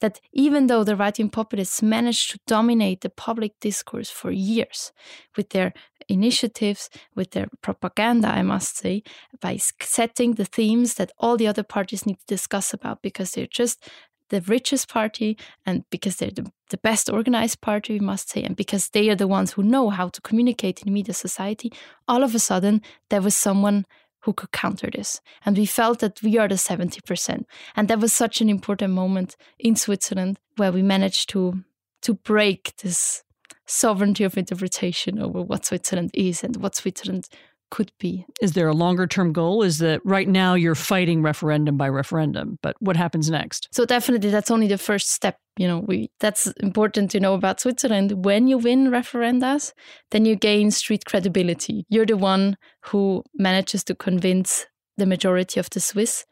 that 0.00 0.20
even 0.32 0.66
though 0.66 0.84
the 0.84 0.96
right 0.96 1.18
wing 1.18 1.30
populists 1.30 1.82
managed 1.82 2.30
to 2.30 2.40
dominate 2.46 3.00
the 3.00 3.10
public 3.10 3.52
discourse 3.60 4.10
for 4.10 4.30
years 4.30 4.92
with 5.36 5.50
their 5.50 5.72
initiatives, 6.08 6.90
with 7.14 7.32
their 7.32 7.48
propaganda, 7.62 8.28
I 8.28 8.42
must 8.42 8.76
say, 8.76 9.02
by 9.40 9.58
setting 9.80 10.34
the 10.34 10.44
themes 10.44 10.94
that 10.94 11.12
all 11.18 11.36
the 11.36 11.46
other 11.46 11.62
parties 11.62 12.06
need 12.06 12.18
to 12.20 12.26
discuss 12.26 12.72
about 12.72 13.02
because 13.02 13.32
they're 13.32 13.46
just 13.46 13.88
the 14.28 14.40
richest 14.42 14.88
party 14.88 15.36
and 15.66 15.84
because 15.90 16.16
they're 16.16 16.30
the, 16.30 16.50
the 16.70 16.78
best 16.78 17.10
organized 17.10 17.60
party, 17.60 17.94
we 17.94 18.00
must 18.00 18.30
say, 18.30 18.42
and 18.42 18.56
because 18.56 18.88
they 18.88 19.10
are 19.10 19.14
the 19.14 19.28
ones 19.28 19.52
who 19.52 19.62
know 19.62 19.90
how 19.90 20.08
to 20.08 20.20
communicate 20.22 20.82
in 20.82 20.92
media 20.92 21.14
society, 21.14 21.70
all 22.08 22.24
of 22.24 22.34
a 22.34 22.38
sudden 22.38 22.80
there 23.10 23.20
was 23.20 23.36
someone 23.36 23.84
who 24.20 24.32
could 24.32 24.52
counter 24.52 24.88
this. 24.90 25.20
And 25.44 25.56
we 25.56 25.66
felt 25.66 25.98
that 25.98 26.22
we 26.22 26.38
are 26.38 26.48
the 26.48 26.54
70%. 26.54 27.44
And 27.76 27.88
that 27.88 28.00
was 28.00 28.12
such 28.12 28.40
an 28.40 28.48
important 28.48 28.94
moment 28.94 29.36
in 29.58 29.76
Switzerland 29.76 30.38
where 30.56 30.72
we 30.72 30.82
managed 30.82 31.28
to 31.30 31.64
to 32.02 32.14
break 32.14 32.74
this 32.82 33.22
sovereignty 33.66 34.24
of 34.24 34.36
interpretation 34.36 35.18
over 35.18 35.42
what 35.42 35.64
Switzerland 35.64 36.10
is 36.14 36.42
and 36.42 36.56
what 36.56 36.74
Switzerland 36.74 37.28
could 37.72 37.90
be. 37.98 38.26
Is 38.42 38.52
there 38.52 38.68
a 38.68 38.74
longer 38.74 39.06
term 39.06 39.32
goal? 39.32 39.62
Is 39.62 39.78
that 39.78 40.02
right 40.04 40.28
now 40.28 40.52
you're 40.52 40.74
fighting 40.74 41.22
referendum 41.22 41.78
by 41.78 41.88
referendum, 41.88 42.58
but 42.62 42.76
what 42.80 42.96
happens 42.96 43.30
next? 43.30 43.68
So 43.72 43.86
definitely 43.86 44.28
that's 44.28 44.50
only 44.50 44.66
the 44.66 44.76
first 44.76 45.10
step. 45.10 45.38
You 45.56 45.66
know, 45.66 45.78
we 45.78 46.10
that's 46.20 46.48
important 46.60 47.10
to 47.12 47.20
know 47.20 47.32
about 47.32 47.60
Switzerland. 47.60 48.26
When 48.26 48.46
you 48.46 48.58
win 48.58 48.88
referendas, 48.88 49.72
then 50.10 50.26
you 50.26 50.36
gain 50.36 50.70
street 50.70 51.06
credibility. 51.06 51.86
You're 51.88 52.04
the 52.04 52.18
one 52.18 52.58
who 52.84 53.24
manages 53.34 53.82
to 53.84 53.94
convince 53.94 54.66
the 54.98 55.06
majority 55.06 55.58
of 55.58 55.70
the 55.70 55.80
Swiss. 55.80 56.26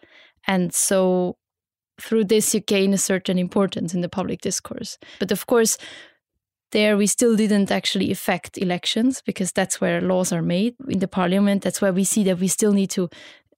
And 0.47 0.75
so 0.75 1.39
through 1.99 2.25
this 2.25 2.55
you 2.55 2.61
gain 2.61 2.93
a 2.93 2.99
certain 2.99 3.39
importance 3.39 3.95
in 3.95 4.03
the 4.03 4.09
public 4.11 4.43
discourse. 4.43 4.99
But 5.19 5.33
of 5.33 5.47
course, 5.47 5.79
there 6.73 6.97
we 6.97 7.07
still 7.07 7.37
didn't 7.37 7.71
actually 7.71 8.11
affect 8.11 8.59
elections 8.59 9.23
because 9.25 9.53
that's 9.53 9.81
where 9.81 10.01
laws 10.01 10.33
are 10.33 10.43
made 10.43 10.75
in 10.89 11.01
the 11.01 11.09
parliament. 11.09 11.63
That's 11.63 11.81
where 11.81 11.93
we 11.93 12.05
see 12.05 12.25
that 12.25 12.39
we 12.39 12.49
still 12.49 12.73
need 12.73 12.91
to 12.91 13.09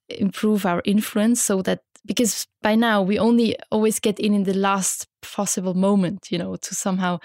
improve 0.09 0.67
our 0.67 0.83
influence 0.85 1.43
so 1.43 1.63
that 1.63 1.81
because 2.05 2.47
by 2.63 2.75
now 2.75 3.03
we 3.03 3.19
only 3.19 3.57
always 3.71 4.01
get 4.01 4.19
in 4.19 4.35
in 4.35 4.45
the 4.45 4.55
last 4.55 5.07
possible 5.23 5.75
moment 5.75 6.29
you 6.31 6.39
know 6.39 6.57
to 6.57 6.75
somehow 6.75 7.19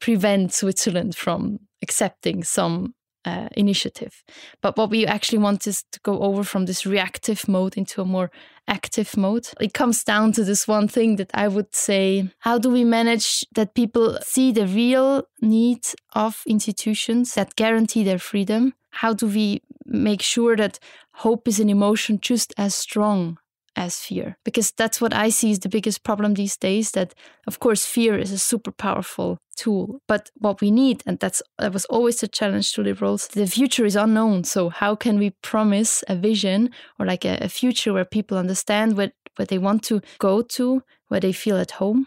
prevent 0.00 0.52
switzerland 0.52 1.16
from 1.16 1.58
accepting 1.82 2.42
some 2.42 2.92
uh, 3.28 3.48
initiative. 3.56 4.24
But 4.62 4.76
what 4.76 4.90
we 4.90 5.06
actually 5.06 5.38
want 5.38 5.66
is 5.66 5.84
to 5.92 6.00
go 6.00 6.14
over 6.20 6.44
from 6.44 6.66
this 6.66 6.86
reactive 6.86 7.48
mode 7.48 7.76
into 7.76 8.00
a 8.00 8.04
more 8.04 8.30
active 8.66 9.16
mode. 9.16 9.46
It 9.60 9.72
comes 9.74 10.04
down 10.04 10.32
to 10.32 10.44
this 10.44 10.68
one 10.68 10.88
thing 10.88 11.16
that 11.16 11.30
I 11.34 11.48
would 11.48 11.74
say 11.74 12.30
how 12.40 12.58
do 12.58 12.70
we 12.70 12.84
manage 12.84 13.44
that 13.54 13.74
people 13.74 14.18
see 14.22 14.52
the 14.52 14.66
real 14.66 15.24
need 15.40 15.84
of 16.14 16.42
institutions 16.46 17.34
that 17.34 17.56
guarantee 17.56 18.04
their 18.04 18.18
freedom? 18.18 18.72
How 18.90 19.12
do 19.14 19.26
we 19.26 19.62
make 19.84 20.22
sure 20.22 20.56
that 20.56 20.78
hope 21.24 21.48
is 21.48 21.60
an 21.60 21.70
emotion 21.70 22.18
just 22.20 22.52
as 22.56 22.74
strong 22.74 23.38
as 23.78 24.00
fear 24.00 24.36
because 24.44 24.72
that's 24.76 25.00
what 25.00 25.14
i 25.14 25.28
see 25.30 25.50
is 25.50 25.60
the 25.60 25.68
biggest 25.68 26.02
problem 26.02 26.34
these 26.34 26.56
days 26.56 26.90
that 26.90 27.14
of 27.46 27.58
course 27.60 27.86
fear 27.86 28.18
is 28.18 28.32
a 28.32 28.38
super 28.38 28.72
powerful 28.72 29.38
tool 29.56 30.00
but 30.06 30.30
what 30.36 30.60
we 30.60 30.70
need 30.70 31.02
and 31.06 31.18
that's 31.18 31.40
that 31.58 31.72
was 31.72 31.84
always 31.86 32.22
a 32.22 32.28
challenge 32.28 32.72
to 32.72 32.82
liberals 32.82 33.28
the 33.38 33.46
future 33.46 33.84
is 33.84 33.96
unknown. 33.96 34.44
So 34.44 34.68
how 34.68 34.94
can 34.94 35.18
we 35.18 35.30
promise 35.42 36.02
a 36.08 36.16
vision 36.16 36.70
or 36.98 37.06
like 37.06 37.24
a, 37.24 37.38
a 37.40 37.48
future 37.48 37.92
where 37.92 38.04
people 38.04 38.38
understand 38.38 38.96
what 38.96 39.12
where 39.36 39.46
they 39.46 39.58
want 39.58 39.82
to 39.84 40.00
go 40.18 40.42
to 40.42 40.82
where 41.08 41.20
they 41.20 41.32
feel 41.32 41.56
at 41.56 41.72
home? 41.72 42.06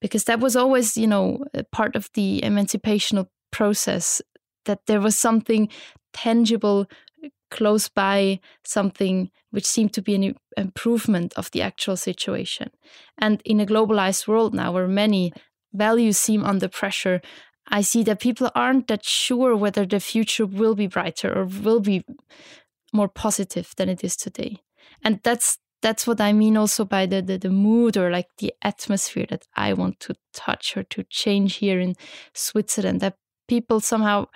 Because 0.00 0.24
that 0.24 0.40
was 0.40 0.56
always 0.56 0.96
you 0.96 1.06
know 1.06 1.44
part 1.72 1.96
of 1.96 2.08
the 2.14 2.42
emancipational 2.42 3.28
process 3.50 4.22
that 4.64 4.80
there 4.86 5.00
was 5.00 5.16
something 5.16 5.68
tangible 6.12 6.86
close 7.54 7.88
by 7.88 8.40
something 8.64 9.30
which 9.50 9.64
seemed 9.64 9.92
to 9.94 10.02
be 10.02 10.14
an 10.16 10.34
improvement 10.56 11.32
of 11.36 11.50
the 11.52 11.62
actual 11.62 11.96
situation. 11.96 12.70
And 13.16 13.40
in 13.44 13.60
a 13.60 13.66
globalized 13.66 14.26
world 14.26 14.54
now, 14.54 14.72
where 14.72 14.88
many 14.88 15.32
values 15.72 16.18
seem 16.18 16.44
under 16.44 16.68
pressure, 16.68 17.20
I 17.68 17.82
see 17.82 18.02
that 18.02 18.20
people 18.20 18.50
aren't 18.54 18.88
that 18.88 19.04
sure 19.04 19.56
whether 19.56 19.86
the 19.86 20.00
future 20.00 20.46
will 20.46 20.74
be 20.74 20.88
brighter 20.88 21.32
or 21.32 21.44
will 21.44 21.80
be 21.80 22.04
more 22.92 23.08
positive 23.08 23.72
than 23.76 23.88
it 23.88 24.02
is 24.02 24.16
today. 24.16 24.58
And 25.02 25.20
that's 25.22 25.58
that's 25.80 26.06
what 26.06 26.20
I 26.20 26.32
mean 26.32 26.56
also 26.56 26.86
by 26.86 27.04
the, 27.04 27.20
the, 27.20 27.36
the 27.36 27.50
mood 27.50 27.98
or 27.98 28.10
like 28.10 28.28
the 28.38 28.54
atmosphere 28.62 29.26
that 29.28 29.46
I 29.54 29.74
want 29.74 30.00
to 30.00 30.14
touch 30.32 30.78
or 30.78 30.82
to 30.82 31.04
change 31.10 31.56
here 31.56 31.78
in 31.78 31.94
Switzerland. 32.32 33.00
That 33.00 33.16
people 33.48 33.80
somehow 33.80 34.26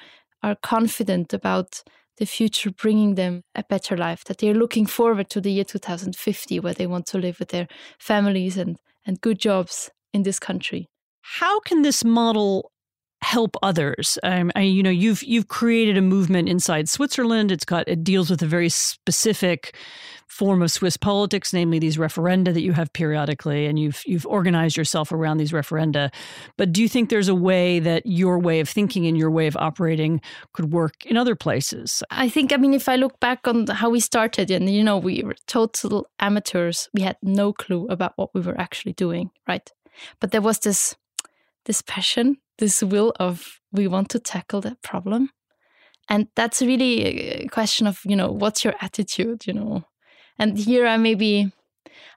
are 0.43 0.57
confident 0.57 1.33
about 1.33 1.83
the 2.19 2.27
future 2.27 2.71
bringing 2.71 3.15
them 3.15 3.43
a 3.55 3.65
better 3.65 3.97
life, 3.97 4.25
that 4.25 4.39
they're 4.39 4.55
looking 4.55 4.87
forward 4.87 5.31
to 5.31 5.41
the 5.41 5.53
year 5.53 5.65
2050 5.65 6.61
where 6.61 6.75
they 6.75 6.87
want 6.87 7.07
to 7.07 7.19
live 7.19 7.39
with 7.39 7.49
their 7.49 7.69
families 7.99 8.57
and, 8.57 8.77
and 9.07 9.21
good 9.21 9.39
jobs 9.39 9.91
in 10.13 10.23
this 10.23 10.39
country. 10.39 10.89
How 11.23 11.61
can 11.61 11.83
this 11.83 12.05
model 12.05 12.73
help 13.23 13.57
others. 13.63 14.19
Um, 14.23 14.51
I, 14.55 14.63
you 14.63 14.83
know, 14.83 14.91
you've 14.91 15.23
you've 15.23 15.49
created 15.49 15.97
a 15.97 16.03
movement 16.03 16.49
inside 16.49 16.89
Switzerland. 16.89 17.51
It's 17.51 17.65
got 17.65 17.89
it 17.89 18.05
deals 18.05 18.31
with 18.31 18.43
a 18.43 18.47
very 18.47 18.69
specific 18.69 19.75
form 20.29 20.63
of 20.63 20.71
Swiss 20.71 20.97
politics, 20.97 21.53
namely 21.53 21.79
these 21.79 21.97
referenda 21.97 22.53
that 22.55 22.61
you 22.61 22.73
have 22.73 22.93
periodically, 22.93 23.67
and 23.67 23.79
you've 23.79 24.03
you've 24.07 24.27
organized 24.27 24.77
yourself 24.77 25.11
around 25.11 25.39
these 25.39 25.53
referenda. 25.53 26.13
But 26.57 26.73
do 26.73 26.81
you 26.81 26.89
think 26.89 27.11
there's 27.11 27.29
a 27.29 27.35
way 27.35 27.81
that 27.81 28.07
your 28.07 28.39
way 28.39 28.61
of 28.61 28.69
thinking 28.69 29.07
and 29.07 29.19
your 29.19 29.31
way 29.31 29.47
of 29.47 29.57
operating 29.57 30.21
could 30.53 30.73
work 30.73 31.05
in 31.05 31.17
other 31.17 31.35
places? 31.35 32.03
I 32.11 32.29
think. 32.29 32.53
I 32.53 32.57
mean, 32.57 32.75
if 32.75 32.89
I 32.89 32.97
look 32.97 33.19
back 33.21 33.49
on 33.49 33.67
how 33.67 33.91
we 33.91 34.01
started, 34.01 34.51
and 34.51 34.71
you 34.71 34.85
know, 34.85 34.97
we 34.99 35.23
were 35.23 35.37
total 35.47 36.07
amateurs. 36.21 36.89
We 36.95 37.03
had 37.03 37.17
no 37.23 37.53
clue 37.53 37.87
about 37.89 38.13
what 38.17 38.35
we 38.35 38.41
were 38.41 38.59
actually 38.61 38.93
doing, 38.93 39.31
right? 39.49 39.69
But 40.21 40.31
there 40.31 40.43
was 40.43 40.61
this 40.61 40.95
this 41.65 41.83
passion 41.83 42.37
this 42.59 42.83
will 42.83 43.13
of 43.19 43.61
we 43.73 43.87
want 43.87 44.09
to 44.11 44.19
tackle 44.19 44.61
that 44.63 44.83
problem. 44.83 45.31
And 46.09 46.29
that's 46.35 46.63
really 46.63 47.05
a 47.05 47.49
question 47.49 47.87
of 47.87 48.01
you 48.05 48.17
know 48.17 48.31
what's 48.31 48.65
your 48.65 48.75
attitude 48.81 49.47
you 49.47 49.53
know? 49.53 49.85
And 50.39 50.57
here 50.57 50.87
i 50.87 50.97
maybe 50.97 51.51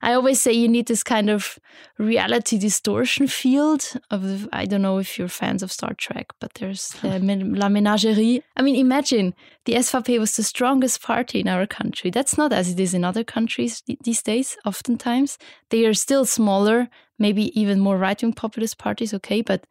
i 0.03 0.13
always 0.13 0.39
say 0.39 0.51
you 0.51 0.67
need 0.67 0.87
this 0.87 1.03
kind 1.03 1.29
of 1.29 1.57
reality 1.97 2.57
distortion 2.57 3.27
field 3.27 3.93
of 4.11 4.47
i 4.53 4.65
don't 4.65 4.83
know 4.83 4.99
if 4.99 5.17
you're 5.17 5.27
fans 5.27 5.63
of 5.63 5.71
star 5.71 5.93
trek 5.95 6.27
but 6.39 6.53
there's 6.55 6.95
la 7.03 7.69
menagerie 7.69 8.43
i 8.57 8.61
mean 8.61 8.75
imagine 8.75 9.33
the 9.65 9.73
svp 9.73 10.19
was 10.19 10.35
the 10.35 10.43
strongest 10.43 11.01
party 11.01 11.39
in 11.39 11.47
our 11.47 11.67
country. 11.67 12.11
That's 12.11 12.37
not 12.37 12.53
as 12.53 12.69
it 12.69 12.79
is 12.79 12.93
in 12.93 13.03
other 13.03 13.23
countries 13.23 13.83
these 14.03 14.23
days 14.23 14.57
oftentimes. 14.65 15.37
They 15.69 15.85
are 15.85 15.93
still 15.93 16.25
smaller 16.25 16.89
maybe 17.17 17.59
even 17.59 17.79
more 17.79 17.97
right-wing 17.97 18.33
populist 18.33 18.77
parties 18.77 19.13
okay 19.13 19.41
but 19.41 19.65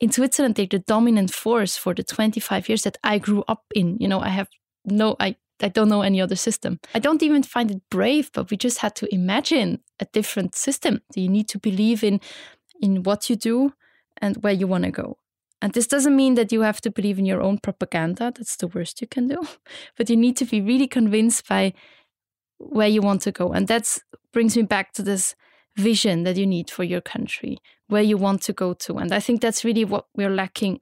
in 0.00 0.12
Switzerland, 0.12 0.54
they're 0.54 0.66
the 0.66 0.78
dominant 0.78 1.32
force 1.32 1.76
for 1.76 1.94
the 1.94 2.02
25 2.02 2.68
years 2.68 2.82
that 2.82 2.98
I 3.02 3.18
grew 3.18 3.44
up 3.48 3.64
in. 3.74 3.96
You 3.98 4.08
know, 4.08 4.20
I 4.20 4.28
have 4.28 4.48
no, 4.84 5.16
I, 5.18 5.36
I 5.60 5.68
don't 5.68 5.88
know 5.88 6.02
any 6.02 6.20
other 6.20 6.36
system. 6.36 6.78
I 6.94 6.98
don't 7.00 7.22
even 7.22 7.42
find 7.42 7.70
it 7.70 7.82
brave, 7.90 8.30
but 8.32 8.50
we 8.50 8.56
just 8.56 8.78
had 8.78 8.94
to 8.96 9.12
imagine 9.12 9.80
a 9.98 10.04
different 10.06 10.54
system. 10.54 11.00
You 11.14 11.28
need 11.28 11.48
to 11.48 11.58
believe 11.58 12.04
in, 12.04 12.20
in 12.80 13.02
what 13.02 13.28
you 13.28 13.36
do 13.36 13.72
and 14.18 14.36
where 14.42 14.52
you 14.52 14.66
want 14.66 14.84
to 14.84 14.90
go. 14.90 15.18
And 15.60 15.72
this 15.72 15.88
doesn't 15.88 16.14
mean 16.14 16.36
that 16.36 16.52
you 16.52 16.60
have 16.60 16.80
to 16.82 16.90
believe 16.90 17.18
in 17.18 17.26
your 17.26 17.42
own 17.42 17.58
propaganda. 17.58 18.32
That's 18.36 18.56
the 18.56 18.68
worst 18.68 19.00
you 19.00 19.08
can 19.08 19.26
do. 19.26 19.46
But 19.96 20.08
you 20.08 20.16
need 20.16 20.36
to 20.36 20.44
be 20.44 20.60
really 20.60 20.86
convinced 20.86 21.48
by 21.48 21.72
where 22.58 22.88
you 22.88 23.02
want 23.02 23.22
to 23.22 23.32
go. 23.32 23.52
And 23.52 23.66
that 23.66 23.98
brings 24.32 24.56
me 24.56 24.62
back 24.62 24.92
to 24.92 25.02
this 25.02 25.34
vision 25.78 26.24
that 26.24 26.36
you 26.36 26.46
need 26.46 26.70
for 26.70 26.84
your 26.84 27.00
country, 27.00 27.58
where 27.86 28.02
you 28.02 28.16
want 28.16 28.42
to 28.42 28.52
go 28.52 28.74
to. 28.74 28.98
And 28.98 29.12
I 29.12 29.20
think 29.20 29.40
that's 29.40 29.64
really 29.64 29.84
what 29.84 30.06
we're 30.14 30.34
lacking 30.34 30.80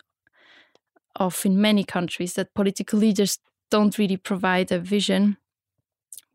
of 1.15 1.45
in 1.47 1.61
many 1.61 1.85
countries 1.85 2.35
that 2.35 2.55
political 2.55 2.99
leaders 2.99 3.39
don't 3.71 3.99
really 3.99 4.17
provide 4.17 4.73
a 4.73 4.79
vision 4.79 5.37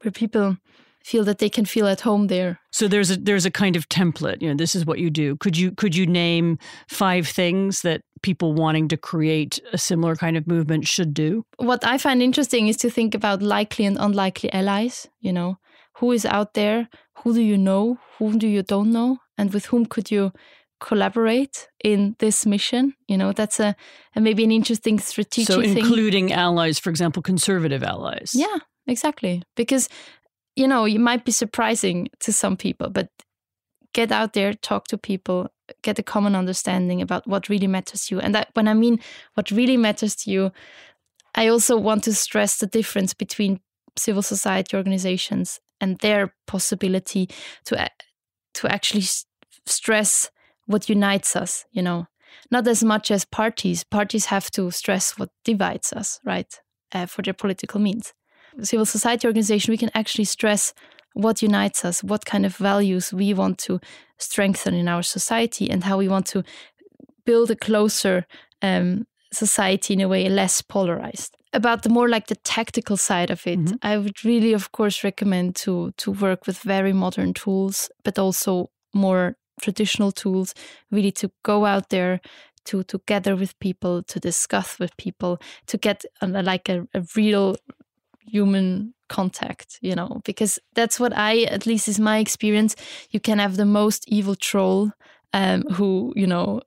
where 0.01 0.11
people 0.11 0.57
feel 1.03 1.23
that 1.23 1.39
they 1.39 1.49
can 1.49 1.65
feel 1.65 1.87
at 1.87 2.01
home 2.01 2.27
there. 2.27 2.59
So 2.71 2.87
there's 2.87 3.11
a 3.11 3.17
there's 3.17 3.45
a 3.45 3.51
kind 3.51 3.75
of 3.75 3.89
template. 3.89 4.41
You 4.41 4.49
know, 4.49 4.55
this 4.55 4.75
is 4.75 4.85
what 4.85 4.99
you 4.99 5.09
do. 5.09 5.35
Could 5.37 5.57
you 5.57 5.71
could 5.71 5.95
you 5.95 6.05
name 6.05 6.57
five 6.87 7.27
things 7.27 7.81
that 7.81 8.01
people 8.21 8.53
wanting 8.53 8.87
to 8.89 8.97
create 8.97 9.59
a 9.73 9.77
similar 9.77 10.15
kind 10.15 10.37
of 10.37 10.47
movement 10.47 10.87
should 10.87 11.13
do? 11.13 11.43
What 11.57 11.83
I 11.85 11.97
find 11.97 12.21
interesting 12.21 12.67
is 12.67 12.77
to 12.77 12.89
think 12.89 13.15
about 13.15 13.41
likely 13.41 13.85
and 13.85 13.97
unlikely 13.99 14.53
allies. 14.53 15.07
You 15.19 15.33
know, 15.33 15.57
who 15.97 16.11
is 16.11 16.25
out 16.25 16.53
there? 16.53 16.87
Who 17.23 17.33
do 17.33 17.41
you 17.41 17.57
know? 17.57 17.99
Whom 18.17 18.37
do 18.37 18.47
you 18.47 18.63
don't 18.63 18.91
know? 18.91 19.17
And 19.37 19.53
with 19.53 19.65
whom 19.65 19.85
could 19.85 20.11
you 20.11 20.31
collaborate 20.79 21.67
in 21.83 22.15
this 22.19 22.45
mission? 22.45 22.93
You 23.07 23.17
know, 23.17 23.31
that's 23.31 23.59
a, 23.59 23.75
a 24.15 24.21
maybe 24.21 24.43
an 24.43 24.51
interesting 24.51 24.99
strategic. 24.99 25.53
So 25.53 25.61
thing. 25.61 25.77
including 25.77 26.33
allies, 26.33 26.79
for 26.79 26.89
example, 26.89 27.21
conservative 27.21 27.83
allies. 27.83 28.31
Yeah, 28.33 28.57
exactly. 28.87 29.43
Because 29.55 29.87
you 30.55 30.67
know, 30.67 30.85
you 30.85 30.99
might 30.99 31.25
be 31.25 31.31
surprising 31.31 32.09
to 32.19 32.33
some 32.33 32.57
people, 32.57 32.89
but 32.89 33.09
get 33.93 34.11
out 34.11 34.33
there, 34.33 34.53
talk 34.53 34.87
to 34.87 34.97
people, 34.97 35.49
get 35.81 35.99
a 35.99 36.03
common 36.03 36.35
understanding 36.35 37.01
about 37.01 37.27
what 37.27 37.49
really 37.49 37.67
matters 37.67 38.05
to 38.05 38.15
you. 38.15 38.21
And 38.21 38.35
that, 38.35 38.49
when 38.53 38.67
I 38.67 38.73
mean 38.73 38.99
what 39.35 39.51
really 39.51 39.77
matters 39.77 40.15
to 40.17 40.31
you, 40.31 40.51
I 41.35 41.47
also 41.47 41.77
want 41.77 42.03
to 42.05 42.13
stress 42.13 42.57
the 42.57 42.67
difference 42.67 43.13
between 43.13 43.61
civil 43.97 44.21
society 44.21 44.75
organizations 44.75 45.59
and 45.81 45.99
their 45.99 46.33
possibility 46.47 47.27
to 47.65 47.89
to 48.53 48.67
actually 48.71 49.05
stress 49.65 50.29
what 50.67 50.87
unites 50.87 51.35
us. 51.35 51.65
You 51.71 51.81
know, 51.81 52.07
not 52.49 52.67
as 52.67 52.83
much 52.83 53.11
as 53.11 53.25
parties. 53.25 53.83
Parties 53.83 54.25
have 54.27 54.49
to 54.51 54.71
stress 54.71 55.17
what 55.17 55.29
divides 55.43 55.91
us, 55.91 56.21
right, 56.23 56.59
uh, 56.93 57.07
for 57.07 57.21
their 57.21 57.33
political 57.33 57.81
means 57.81 58.13
civil 58.61 58.85
society 58.85 59.27
organization, 59.27 59.71
we 59.71 59.77
can 59.77 59.91
actually 59.93 60.25
stress 60.25 60.73
what 61.13 61.41
unites 61.41 61.83
us, 61.83 62.03
what 62.03 62.25
kind 62.25 62.45
of 62.45 62.55
values 62.55 63.13
we 63.13 63.33
want 63.33 63.57
to 63.59 63.79
strengthen 64.17 64.73
in 64.73 64.87
our 64.87 65.03
society, 65.03 65.69
and 65.69 65.83
how 65.83 65.97
we 65.97 66.07
want 66.07 66.25
to 66.27 66.43
build 67.25 67.51
a 67.51 67.55
closer 67.55 68.25
um, 68.61 69.05
society 69.33 69.93
in 69.93 70.01
a 70.01 70.07
way 70.07 70.27
less 70.29 70.61
polarized. 70.61 71.35
About 71.53 71.83
the 71.83 71.89
more 71.89 72.07
like 72.07 72.27
the 72.27 72.37
tactical 72.37 72.97
side 72.97 73.29
of 73.29 73.45
it, 73.45 73.59
mm-hmm. 73.59 73.75
I 73.81 73.97
would 73.97 74.23
really, 74.23 74.53
of 74.53 74.71
course, 74.71 75.03
recommend 75.03 75.55
to 75.57 75.91
to 75.97 76.11
work 76.11 76.47
with 76.47 76.59
very 76.59 76.93
modern 76.93 77.33
tools, 77.33 77.89
but 78.03 78.17
also 78.17 78.69
more 78.93 79.35
traditional 79.61 80.11
tools. 80.11 80.53
Really, 80.91 81.11
to 81.13 81.29
go 81.43 81.65
out 81.65 81.89
there, 81.89 82.21
to 82.65 82.83
to 82.83 83.01
gather 83.05 83.35
with 83.35 83.59
people, 83.59 84.03
to 84.03 84.19
discuss 84.19 84.79
with 84.79 84.95
people, 84.97 85.39
to 85.67 85.77
get 85.77 86.05
a, 86.21 86.27
like 86.27 86.69
a, 86.69 86.87
a 86.93 87.03
real 87.15 87.57
human 88.25 88.93
contact 89.09 89.77
you 89.81 89.93
know 89.93 90.21
because 90.23 90.57
that's 90.73 90.97
what 90.97 91.11
i 91.17 91.41
at 91.43 91.65
least 91.65 91.89
is 91.89 91.99
my 91.99 92.19
experience 92.19 92.77
you 93.09 93.19
can 93.19 93.39
have 93.39 93.57
the 93.57 93.65
most 93.65 94.05
evil 94.07 94.35
troll 94.35 94.89
um, 95.33 95.63
who 95.73 96.13
you 96.15 96.25
know 96.25 96.61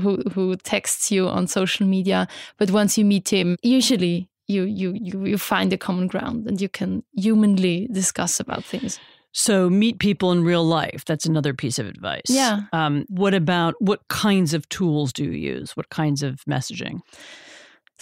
who 0.00 0.22
who 0.32 0.56
texts 0.56 1.10
you 1.10 1.28
on 1.28 1.46
social 1.46 1.86
media 1.86 2.26
but 2.58 2.70
once 2.70 2.98
you 2.98 3.04
meet 3.04 3.32
him 3.32 3.56
usually 3.62 4.28
you 4.46 4.64
you 4.64 4.92
you, 5.00 5.24
you 5.24 5.38
find 5.38 5.72
a 5.72 5.78
common 5.78 6.06
ground 6.06 6.46
and 6.46 6.60
you 6.60 6.68
can 6.68 7.02
humanly 7.14 7.88
discuss 7.92 8.40
about 8.40 8.64
things 8.64 8.98
so 9.36 9.68
meet 9.68 9.98
people 9.98 10.30
in 10.30 10.44
real 10.44 10.64
life. 10.64 11.04
That's 11.04 11.26
another 11.26 11.52
piece 11.52 11.80
of 11.80 11.88
advice. 11.88 12.22
Yeah. 12.28 12.62
Um, 12.72 13.04
what 13.08 13.34
about 13.34 13.74
what 13.80 14.06
kinds 14.06 14.54
of 14.54 14.68
tools 14.68 15.12
do 15.12 15.24
you 15.24 15.32
use? 15.32 15.76
What 15.76 15.90
kinds 15.90 16.22
of 16.22 16.36
messaging? 16.48 17.00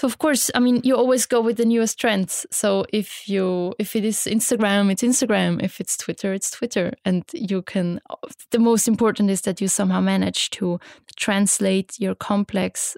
So 0.02 0.06
of 0.06 0.18
course, 0.18 0.50
I 0.52 0.58
mean, 0.58 0.80
you 0.82 0.96
always 0.96 1.26
go 1.26 1.40
with 1.40 1.58
the 1.58 1.64
newest 1.64 1.96
trends. 2.00 2.44
So 2.50 2.84
if 2.92 3.28
you 3.28 3.72
if 3.78 3.94
it 3.94 4.04
is 4.04 4.26
Instagram, 4.28 4.90
it's 4.90 5.04
Instagram. 5.04 5.62
If 5.62 5.80
it's 5.80 5.96
Twitter, 5.96 6.34
it's 6.34 6.50
Twitter. 6.50 6.94
And 7.04 7.22
you 7.32 7.62
can. 7.62 8.00
The 8.50 8.58
most 8.58 8.88
important 8.88 9.30
is 9.30 9.42
that 9.42 9.60
you 9.60 9.68
somehow 9.68 10.00
manage 10.00 10.50
to 10.58 10.80
translate 11.16 12.00
your 12.00 12.16
complex 12.16 12.96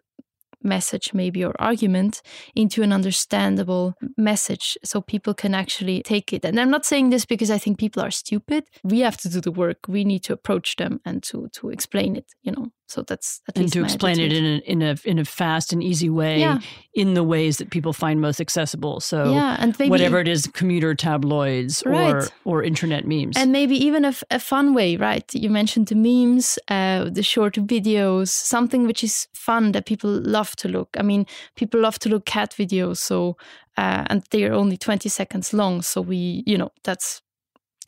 message, 0.62 1.12
maybe 1.12 1.40
your 1.40 1.54
argument, 1.58 2.22
into 2.54 2.82
an 2.82 2.90
understandable 2.90 3.94
message 4.16 4.78
so 4.82 5.02
people 5.02 5.34
can 5.34 5.54
actually 5.54 6.02
take 6.02 6.32
it. 6.32 6.42
And 6.42 6.58
I'm 6.58 6.70
not 6.70 6.86
saying 6.86 7.10
this 7.10 7.26
because 7.26 7.50
I 7.50 7.58
think 7.58 7.78
people 7.78 8.02
are 8.02 8.10
stupid. 8.10 8.64
We 8.82 9.00
have 9.00 9.18
to 9.18 9.28
do 9.28 9.42
the 9.42 9.52
work. 9.52 9.80
We 9.88 10.04
need 10.04 10.24
to 10.24 10.32
approach 10.32 10.76
them 10.76 11.02
and 11.04 11.22
to 11.24 11.48
to 11.52 11.68
explain 11.68 12.16
it, 12.16 12.32
you 12.42 12.52
know. 12.52 12.70
So 12.86 13.02
that's 13.02 13.40
at 13.48 13.58
and 13.58 13.72
to 13.72 13.82
explain 13.82 14.20
attitude. 14.20 14.32
it 14.32 14.38
in 14.68 14.82
a 14.82 14.86
in 14.86 14.96
a 14.96 15.10
in 15.10 15.18
a 15.18 15.24
fast 15.24 15.72
and 15.72 15.82
easy 15.82 16.10
way, 16.10 16.40
yeah. 16.40 16.60
in 16.92 17.14
the 17.14 17.24
ways 17.24 17.56
that 17.56 17.70
people 17.70 17.92
find 17.92 18.20
most 18.20 18.40
accessible. 18.40 19.00
So 19.00 19.32
yeah, 19.32 19.56
and 19.58 19.74
maybe, 19.78 19.90
whatever 19.90 20.20
it 20.20 20.28
is, 20.28 20.46
commuter 20.52 20.94
tabloids 20.94 21.82
right. 21.86 22.14
or 22.14 22.28
or 22.44 22.62
internet 22.62 23.06
memes, 23.06 23.36
and 23.36 23.52
maybe 23.52 23.74
even 23.74 24.04
a, 24.04 24.14
a 24.30 24.38
fun 24.38 24.74
way, 24.74 24.96
right? 24.96 25.34
You 25.34 25.48
mentioned 25.50 25.88
the 25.88 25.94
memes, 25.94 26.58
uh, 26.68 27.08
the 27.10 27.22
short 27.22 27.54
videos, 27.54 28.28
something 28.28 28.86
which 28.86 29.02
is 29.02 29.28
fun 29.32 29.72
that 29.72 29.86
people 29.86 30.10
love 30.10 30.54
to 30.56 30.68
look. 30.68 30.94
I 30.98 31.02
mean, 31.02 31.26
people 31.56 31.80
love 31.80 31.98
to 32.00 32.08
look 32.10 32.26
cat 32.26 32.50
videos, 32.50 32.98
so 32.98 33.36
uh, 33.78 34.04
and 34.08 34.22
they 34.30 34.44
are 34.44 34.52
only 34.52 34.76
twenty 34.76 35.08
seconds 35.08 35.54
long. 35.54 35.82
So 35.82 36.02
we, 36.02 36.42
you 36.46 36.58
know, 36.58 36.70
that's 36.82 37.22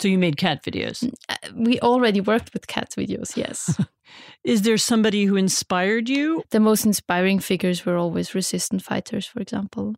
so 0.01 0.09
you 0.09 0.19
made 0.19 0.37
cat 0.37 0.63
videos. 0.65 1.11
Uh, 1.29 1.37
we 1.55 1.81
already 1.81 2.21
worked 2.21 2.53
with 2.53 2.67
cat 2.67 2.91
videos, 2.97 3.37
yes. 3.37 3.81
Is 4.45 4.63
there 4.63 4.79
somebody 4.79 5.25
who 5.25 5.37
inspired 5.37 6.09
you? 6.09 6.43
The 6.51 6.61
most 6.61 6.87
inspiring 6.87 7.41
figures 7.41 7.85
were 7.85 7.97
always 7.97 8.35
resistant 8.35 8.83
fighters, 8.83 9.27
for 9.27 9.41
example, 9.41 9.95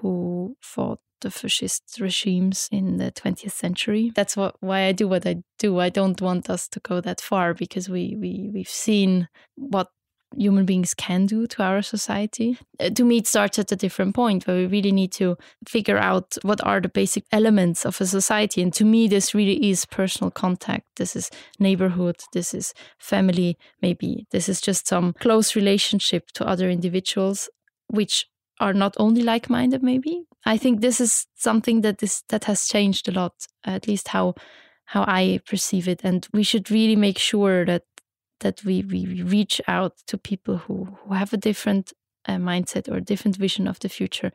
who 0.00 0.56
fought 0.60 1.00
the 1.20 1.30
fascist 1.30 1.98
regimes 2.00 2.68
in 2.72 2.98
the 2.98 3.12
20th 3.12 3.52
century. 3.52 4.10
That's 4.14 4.36
what, 4.36 4.56
why 4.60 4.86
I 4.86 4.92
do 4.92 5.06
what 5.08 5.26
I 5.26 5.42
do. 5.58 5.78
I 5.78 5.88
don't 5.88 6.20
want 6.20 6.50
us 6.50 6.68
to 6.68 6.80
go 6.80 7.00
that 7.00 7.20
far 7.20 7.54
because 7.54 7.88
we, 7.88 8.16
we, 8.18 8.50
we've 8.52 8.68
seen 8.68 9.28
what 9.54 9.88
human 10.36 10.64
beings 10.64 10.94
can 10.94 11.26
do 11.26 11.46
to 11.46 11.62
our 11.62 11.82
society. 11.82 12.58
Uh, 12.80 12.90
to 12.90 13.04
me, 13.04 13.18
it 13.18 13.26
starts 13.26 13.58
at 13.58 13.72
a 13.72 13.76
different 13.76 14.14
point 14.14 14.46
where 14.46 14.56
we 14.56 14.66
really 14.66 14.92
need 14.92 15.12
to 15.12 15.36
figure 15.68 15.98
out 15.98 16.36
what 16.42 16.64
are 16.64 16.80
the 16.80 16.88
basic 16.88 17.24
elements 17.32 17.84
of 17.84 18.00
a 18.00 18.06
society. 18.06 18.62
And 18.62 18.72
to 18.74 18.84
me, 18.84 19.08
this 19.08 19.34
really 19.34 19.70
is 19.70 19.84
personal 19.86 20.30
contact. 20.30 20.86
This 20.96 21.16
is 21.16 21.30
neighborhood. 21.58 22.16
This 22.32 22.54
is 22.54 22.74
family, 22.98 23.58
maybe. 23.80 24.26
This 24.30 24.48
is 24.48 24.60
just 24.60 24.86
some 24.86 25.12
close 25.14 25.56
relationship 25.56 26.30
to 26.32 26.46
other 26.46 26.68
individuals, 26.70 27.48
which 27.88 28.26
are 28.62 28.72
not 28.72 28.94
only 28.98 29.22
like-minded 29.22 29.82
maybe 29.82 30.22
i 30.46 30.56
think 30.56 30.80
this 30.80 31.00
is 31.00 31.26
something 31.34 31.80
that 31.80 32.02
is 32.02 32.22
that 32.28 32.44
has 32.44 32.66
changed 32.68 33.08
a 33.08 33.12
lot 33.12 33.34
at 33.64 33.88
least 33.88 34.08
how 34.08 34.34
how 34.86 35.04
i 35.08 35.40
perceive 35.46 35.88
it 35.88 36.00
and 36.04 36.28
we 36.32 36.42
should 36.42 36.70
really 36.70 36.96
make 36.96 37.18
sure 37.18 37.64
that 37.64 37.82
that 38.42 38.64
we, 38.64 38.82
we 38.82 39.22
reach 39.22 39.60
out 39.66 39.96
to 40.06 40.18
people 40.18 40.58
who, 40.58 40.84
who 40.84 41.14
have 41.14 41.32
a 41.32 41.36
different 41.36 41.92
uh, 42.26 42.34
mindset 42.34 42.88
or 42.88 42.98
a 42.98 43.00
different 43.00 43.36
vision 43.36 43.66
of 43.66 43.80
the 43.80 43.88
future. 43.88 44.32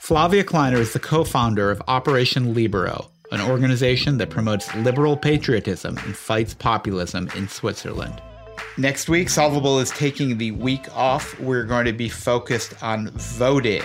Flavia 0.00 0.42
Kleiner 0.42 0.78
is 0.78 0.92
the 0.92 0.98
co 0.98 1.24
founder 1.24 1.70
of 1.70 1.80
Operation 1.86 2.52
Libero, 2.52 3.10
an 3.30 3.40
organization 3.40 4.18
that 4.18 4.28
promotes 4.28 4.74
liberal 4.74 5.16
patriotism 5.16 5.96
and 5.98 6.16
fights 6.16 6.54
populism 6.54 7.30
in 7.36 7.48
Switzerland. 7.48 8.20
Next 8.76 9.08
week, 9.08 9.28
Solvable 9.28 9.78
is 9.78 9.90
taking 9.90 10.38
the 10.38 10.50
week 10.52 10.86
off. 10.96 11.38
We're 11.38 11.64
going 11.64 11.84
to 11.84 11.92
be 11.92 12.08
focused 12.08 12.82
on 12.82 13.10
voting. 13.10 13.84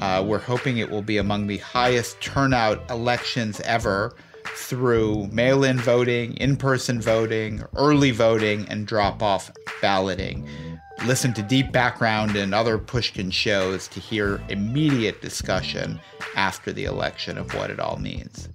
Uh, 0.00 0.24
we're 0.26 0.38
hoping 0.38 0.78
it 0.78 0.90
will 0.90 1.02
be 1.02 1.18
among 1.18 1.46
the 1.46 1.58
highest 1.58 2.20
turnout 2.20 2.90
elections 2.90 3.60
ever 3.60 4.16
through 4.54 5.26
mail 5.28 5.64
in 5.64 5.78
voting, 5.78 6.36
in 6.36 6.56
person 6.56 7.00
voting, 7.00 7.62
early 7.76 8.10
voting, 8.10 8.66
and 8.68 8.86
drop 8.86 9.22
off 9.22 9.50
balloting. 9.82 10.48
Listen 11.06 11.34
to 11.34 11.42
Deep 11.42 11.72
Background 11.72 12.36
and 12.36 12.54
other 12.54 12.78
Pushkin 12.78 13.30
shows 13.30 13.88
to 13.88 14.00
hear 14.00 14.40
immediate 14.48 15.20
discussion 15.20 16.00
after 16.36 16.72
the 16.72 16.84
election 16.84 17.36
of 17.36 17.52
what 17.54 17.70
it 17.70 17.80
all 17.80 17.98
means. 17.98 18.48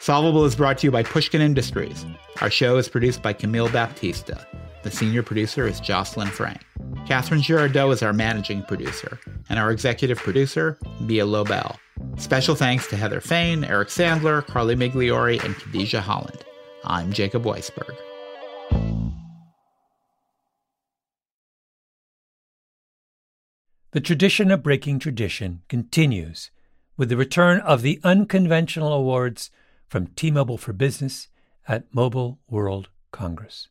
Solvable 0.00 0.44
is 0.44 0.54
brought 0.54 0.78
to 0.78 0.86
you 0.86 0.90
by 0.90 1.02
Pushkin 1.02 1.40
Industries. 1.40 2.06
Our 2.40 2.50
show 2.50 2.76
is 2.76 2.88
produced 2.88 3.22
by 3.22 3.32
Camille 3.32 3.68
Baptista. 3.68 4.46
The 4.84 4.90
senior 4.92 5.24
producer 5.24 5.66
is 5.66 5.80
Jocelyn 5.80 6.28
Frank. 6.28 6.60
Catherine 7.06 7.42
Girardeau 7.42 7.90
is 7.90 8.02
our 8.02 8.12
managing 8.12 8.62
producer, 8.62 9.18
and 9.48 9.58
our 9.58 9.72
executive 9.72 10.18
producer, 10.18 10.78
Mia 11.00 11.26
Lobel. 11.26 11.78
Special 12.16 12.54
thanks 12.54 12.86
to 12.88 12.96
Heather 12.96 13.20
Fain, 13.20 13.64
Eric 13.64 13.88
Sandler, 13.88 14.46
Carly 14.46 14.74
Migliori, 14.74 15.42
and 15.44 15.56
Khadijah 15.56 16.00
Holland. 16.00 16.44
I'm 16.84 17.12
Jacob 17.12 17.44
Weisberg. 17.44 17.96
The 23.92 24.00
tradition 24.00 24.50
of 24.50 24.62
breaking 24.62 24.98
tradition 24.98 25.62
continues 25.68 26.50
with 26.96 27.08
the 27.08 27.16
return 27.16 27.60
of 27.60 27.82
the 27.82 28.00
unconventional 28.04 28.92
awards 28.92 29.50
from 29.88 30.08
T 30.08 30.30
Mobile 30.30 30.58
for 30.58 30.72
Business 30.72 31.28
at 31.66 31.92
Mobile 31.94 32.38
World 32.50 32.90
Congress. 33.12 33.68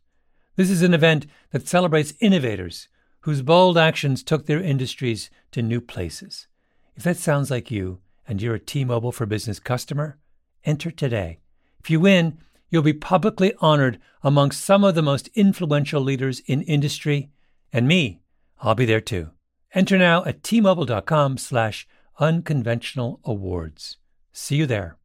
This 0.56 0.72
is 0.72 0.82
an 0.82 0.94
event 0.94 1.28
that 1.52 1.68
celebrates 1.68 2.14
innovators 2.20 2.88
whose 3.22 3.42
bold 3.42 3.78
actions 3.78 4.24
took 4.24 4.46
their 4.48 4.62
industries 4.62 5.30
to 5.52 5.62
new 5.62 5.82
places. 5.82 6.48
If 6.96 7.04
that 7.04 7.18
sounds 7.18 7.52
like 7.52 7.70
you 7.70 8.00
and 8.28 8.42
you're 8.42 8.56
a 8.56 8.60
T 8.60 8.84
Mobile 8.84 9.12
for 9.12 9.26
Business 9.26 9.60
customer, 9.60 10.18
enter 10.64 10.92
today. 10.92 11.40
If 11.80 11.90
you 11.90 12.00
win, 12.00 12.40
you'll 12.70 12.82
be 12.82 12.94
publicly 12.94 13.54
honored 13.60 14.00
amongst 14.24 14.64
some 14.64 14.84
of 14.84 14.96
the 14.96 15.02
most 15.02 15.30
influential 15.36 16.02
leaders 16.02 16.42
in 16.42 16.62
industry, 16.64 17.30
and 17.72 17.88
me, 17.88 18.22
I'll 18.60 18.76
be 18.76 18.86
there 18.86 19.02
too. 19.02 19.30
Enter 19.74 19.98
now 19.98 20.26
at 20.26 20.42
tmobile.com 20.42 21.38
slash 21.38 21.88
unconventional 22.20 23.20
awards. 23.24 23.98
See 24.32 24.56
you 24.56 24.66
there. 24.66 24.98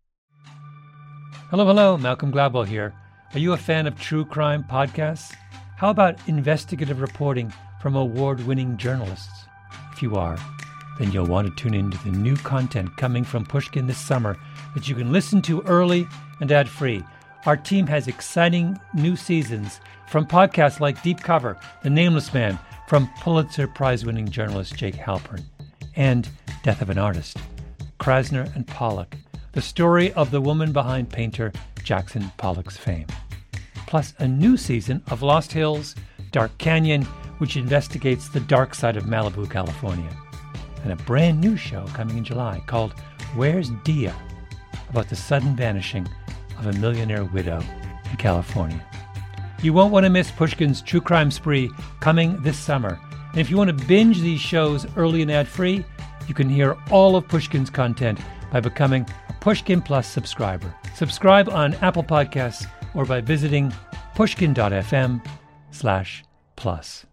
Hello, 1.51 1.67
hello, 1.67 1.97
Malcolm 1.99 2.33
Gladwell 2.33 2.67
here. 2.67 2.95
Are 3.35 3.39
you 3.39 3.53
a 3.53 3.59
fan 3.59 3.87
of 3.87 3.99
true 3.99 4.25
crime 4.25 4.65
podcasts? 4.71 5.35
How 5.77 5.91
about 5.91 6.17
investigative 6.29 7.01
reporting 7.01 7.53
from 7.81 7.97
award 7.97 8.47
winning 8.47 8.77
journalists? 8.77 9.45
If 9.93 10.03
you 10.03 10.17
are, 10.17 10.39
then 11.03 11.11
you'll 11.11 11.27
want 11.27 11.49
to 11.49 11.63
tune 11.63 11.75
in 11.75 11.91
to 11.91 11.99
the 12.05 12.17
new 12.17 12.37
content 12.37 12.97
coming 12.97 13.25
from 13.25 13.45
Pushkin 13.45 13.89
this 13.89 13.99
summer 13.99 14.37
that 14.73 14.89
you 14.89 14.95
can 14.95 15.11
listen 15.11 15.43
to 15.43 15.61
early 15.63 16.07
and 16.39 16.53
ad 16.53 16.69
free. 16.69 17.03
Our 17.45 17.57
team 17.57 17.89
has 17.89 18.07
exciting 18.07 18.79
new 18.95 19.17
seasons 19.17 19.81
from 20.09 20.29
podcasts 20.29 20.79
like 20.79 21.03
Deep 21.03 21.19
Cover, 21.19 21.59
The 21.83 21.91
Nameless 21.91 22.33
Man, 22.33 22.57
from 22.87 23.11
Pulitzer 23.21 23.67
Prize 23.67 24.07
winning 24.07 24.31
journalist 24.31 24.77
Jake 24.77 24.95
Halpern, 24.95 25.43
and 25.97 26.29
Death 26.63 26.83
of 26.83 26.89
an 26.89 26.99
Artist, 26.99 27.37
Krasner 27.99 28.55
and 28.55 28.65
Pollock, 28.69 29.17
the 29.53 29.61
story 29.61 30.13
of 30.13 30.31
the 30.31 30.41
woman 30.41 30.71
behind 30.71 31.11
painter 31.11 31.53
Jackson 31.83 32.31
Pollock's 32.37 32.77
fame. 32.77 33.09
Plus, 33.89 34.15
a 34.21 34.29
new 34.29 34.57
season 34.57 35.03
of 35.11 35.23
Lost 35.23 35.51
Hills, 35.51 35.97
Dark 36.31 36.57
Canyon, 36.59 37.03
which 37.39 37.57
investigates 37.57 38.29
the 38.29 38.39
dark 38.39 38.73
side 38.73 38.97
of 38.97 39.05
Malibu, 39.05 39.51
California, 39.51 40.09
and 40.83 40.93
a 40.93 40.97
brand 41.05 41.41
new 41.41 41.57
show 41.57 41.87
coming 41.95 42.19
in 42.19 42.25
July 42.25 42.63
called 42.67 42.95
Where's 43.35 43.71
Dia? 43.85 44.15
about 44.91 45.09
the 45.09 45.17
sudden 45.17 45.57
vanishing 45.57 46.07
of 46.59 46.67
a 46.67 46.79
millionaire 46.79 47.25
widow 47.25 47.63
in 48.11 48.17
California. 48.19 48.85
You 49.63 49.73
won't 49.73 49.93
want 49.93 50.05
to 50.05 50.11
miss 50.11 50.31
Pushkin's 50.31 50.83
True 50.83 51.01
Crime 51.01 51.31
Spree 51.31 51.71
coming 52.01 52.41
this 52.43 52.59
summer. 52.59 52.99
And 53.31 53.41
if 53.41 53.49
you 53.49 53.57
want 53.57 53.77
to 53.77 53.87
binge 53.87 54.21
these 54.21 54.41
shows 54.41 54.87
early 54.97 55.23
and 55.23 55.31
ad 55.31 55.49
free, 55.49 55.85
you 56.29 56.35
can 56.35 56.49
hear 56.49 56.77
all 56.91 57.17
of 57.17 57.29
Pushkin's 57.29 57.71
content 57.71 58.19
by 58.51 58.61
becoming 58.61 59.07
a 59.29 59.33
Pushkin 59.35 59.81
Plus 59.81 60.07
subscriber. 60.07 60.75
Subscribe 60.95 61.49
on 61.49 61.75
Apple 61.77 62.05
Podcasts 62.05 62.67
or 62.95 63.07
by 63.07 63.21
visiting 63.21 63.73
pushkin.fm 64.15 65.25
slash 65.71 66.23
plus. 66.57 67.07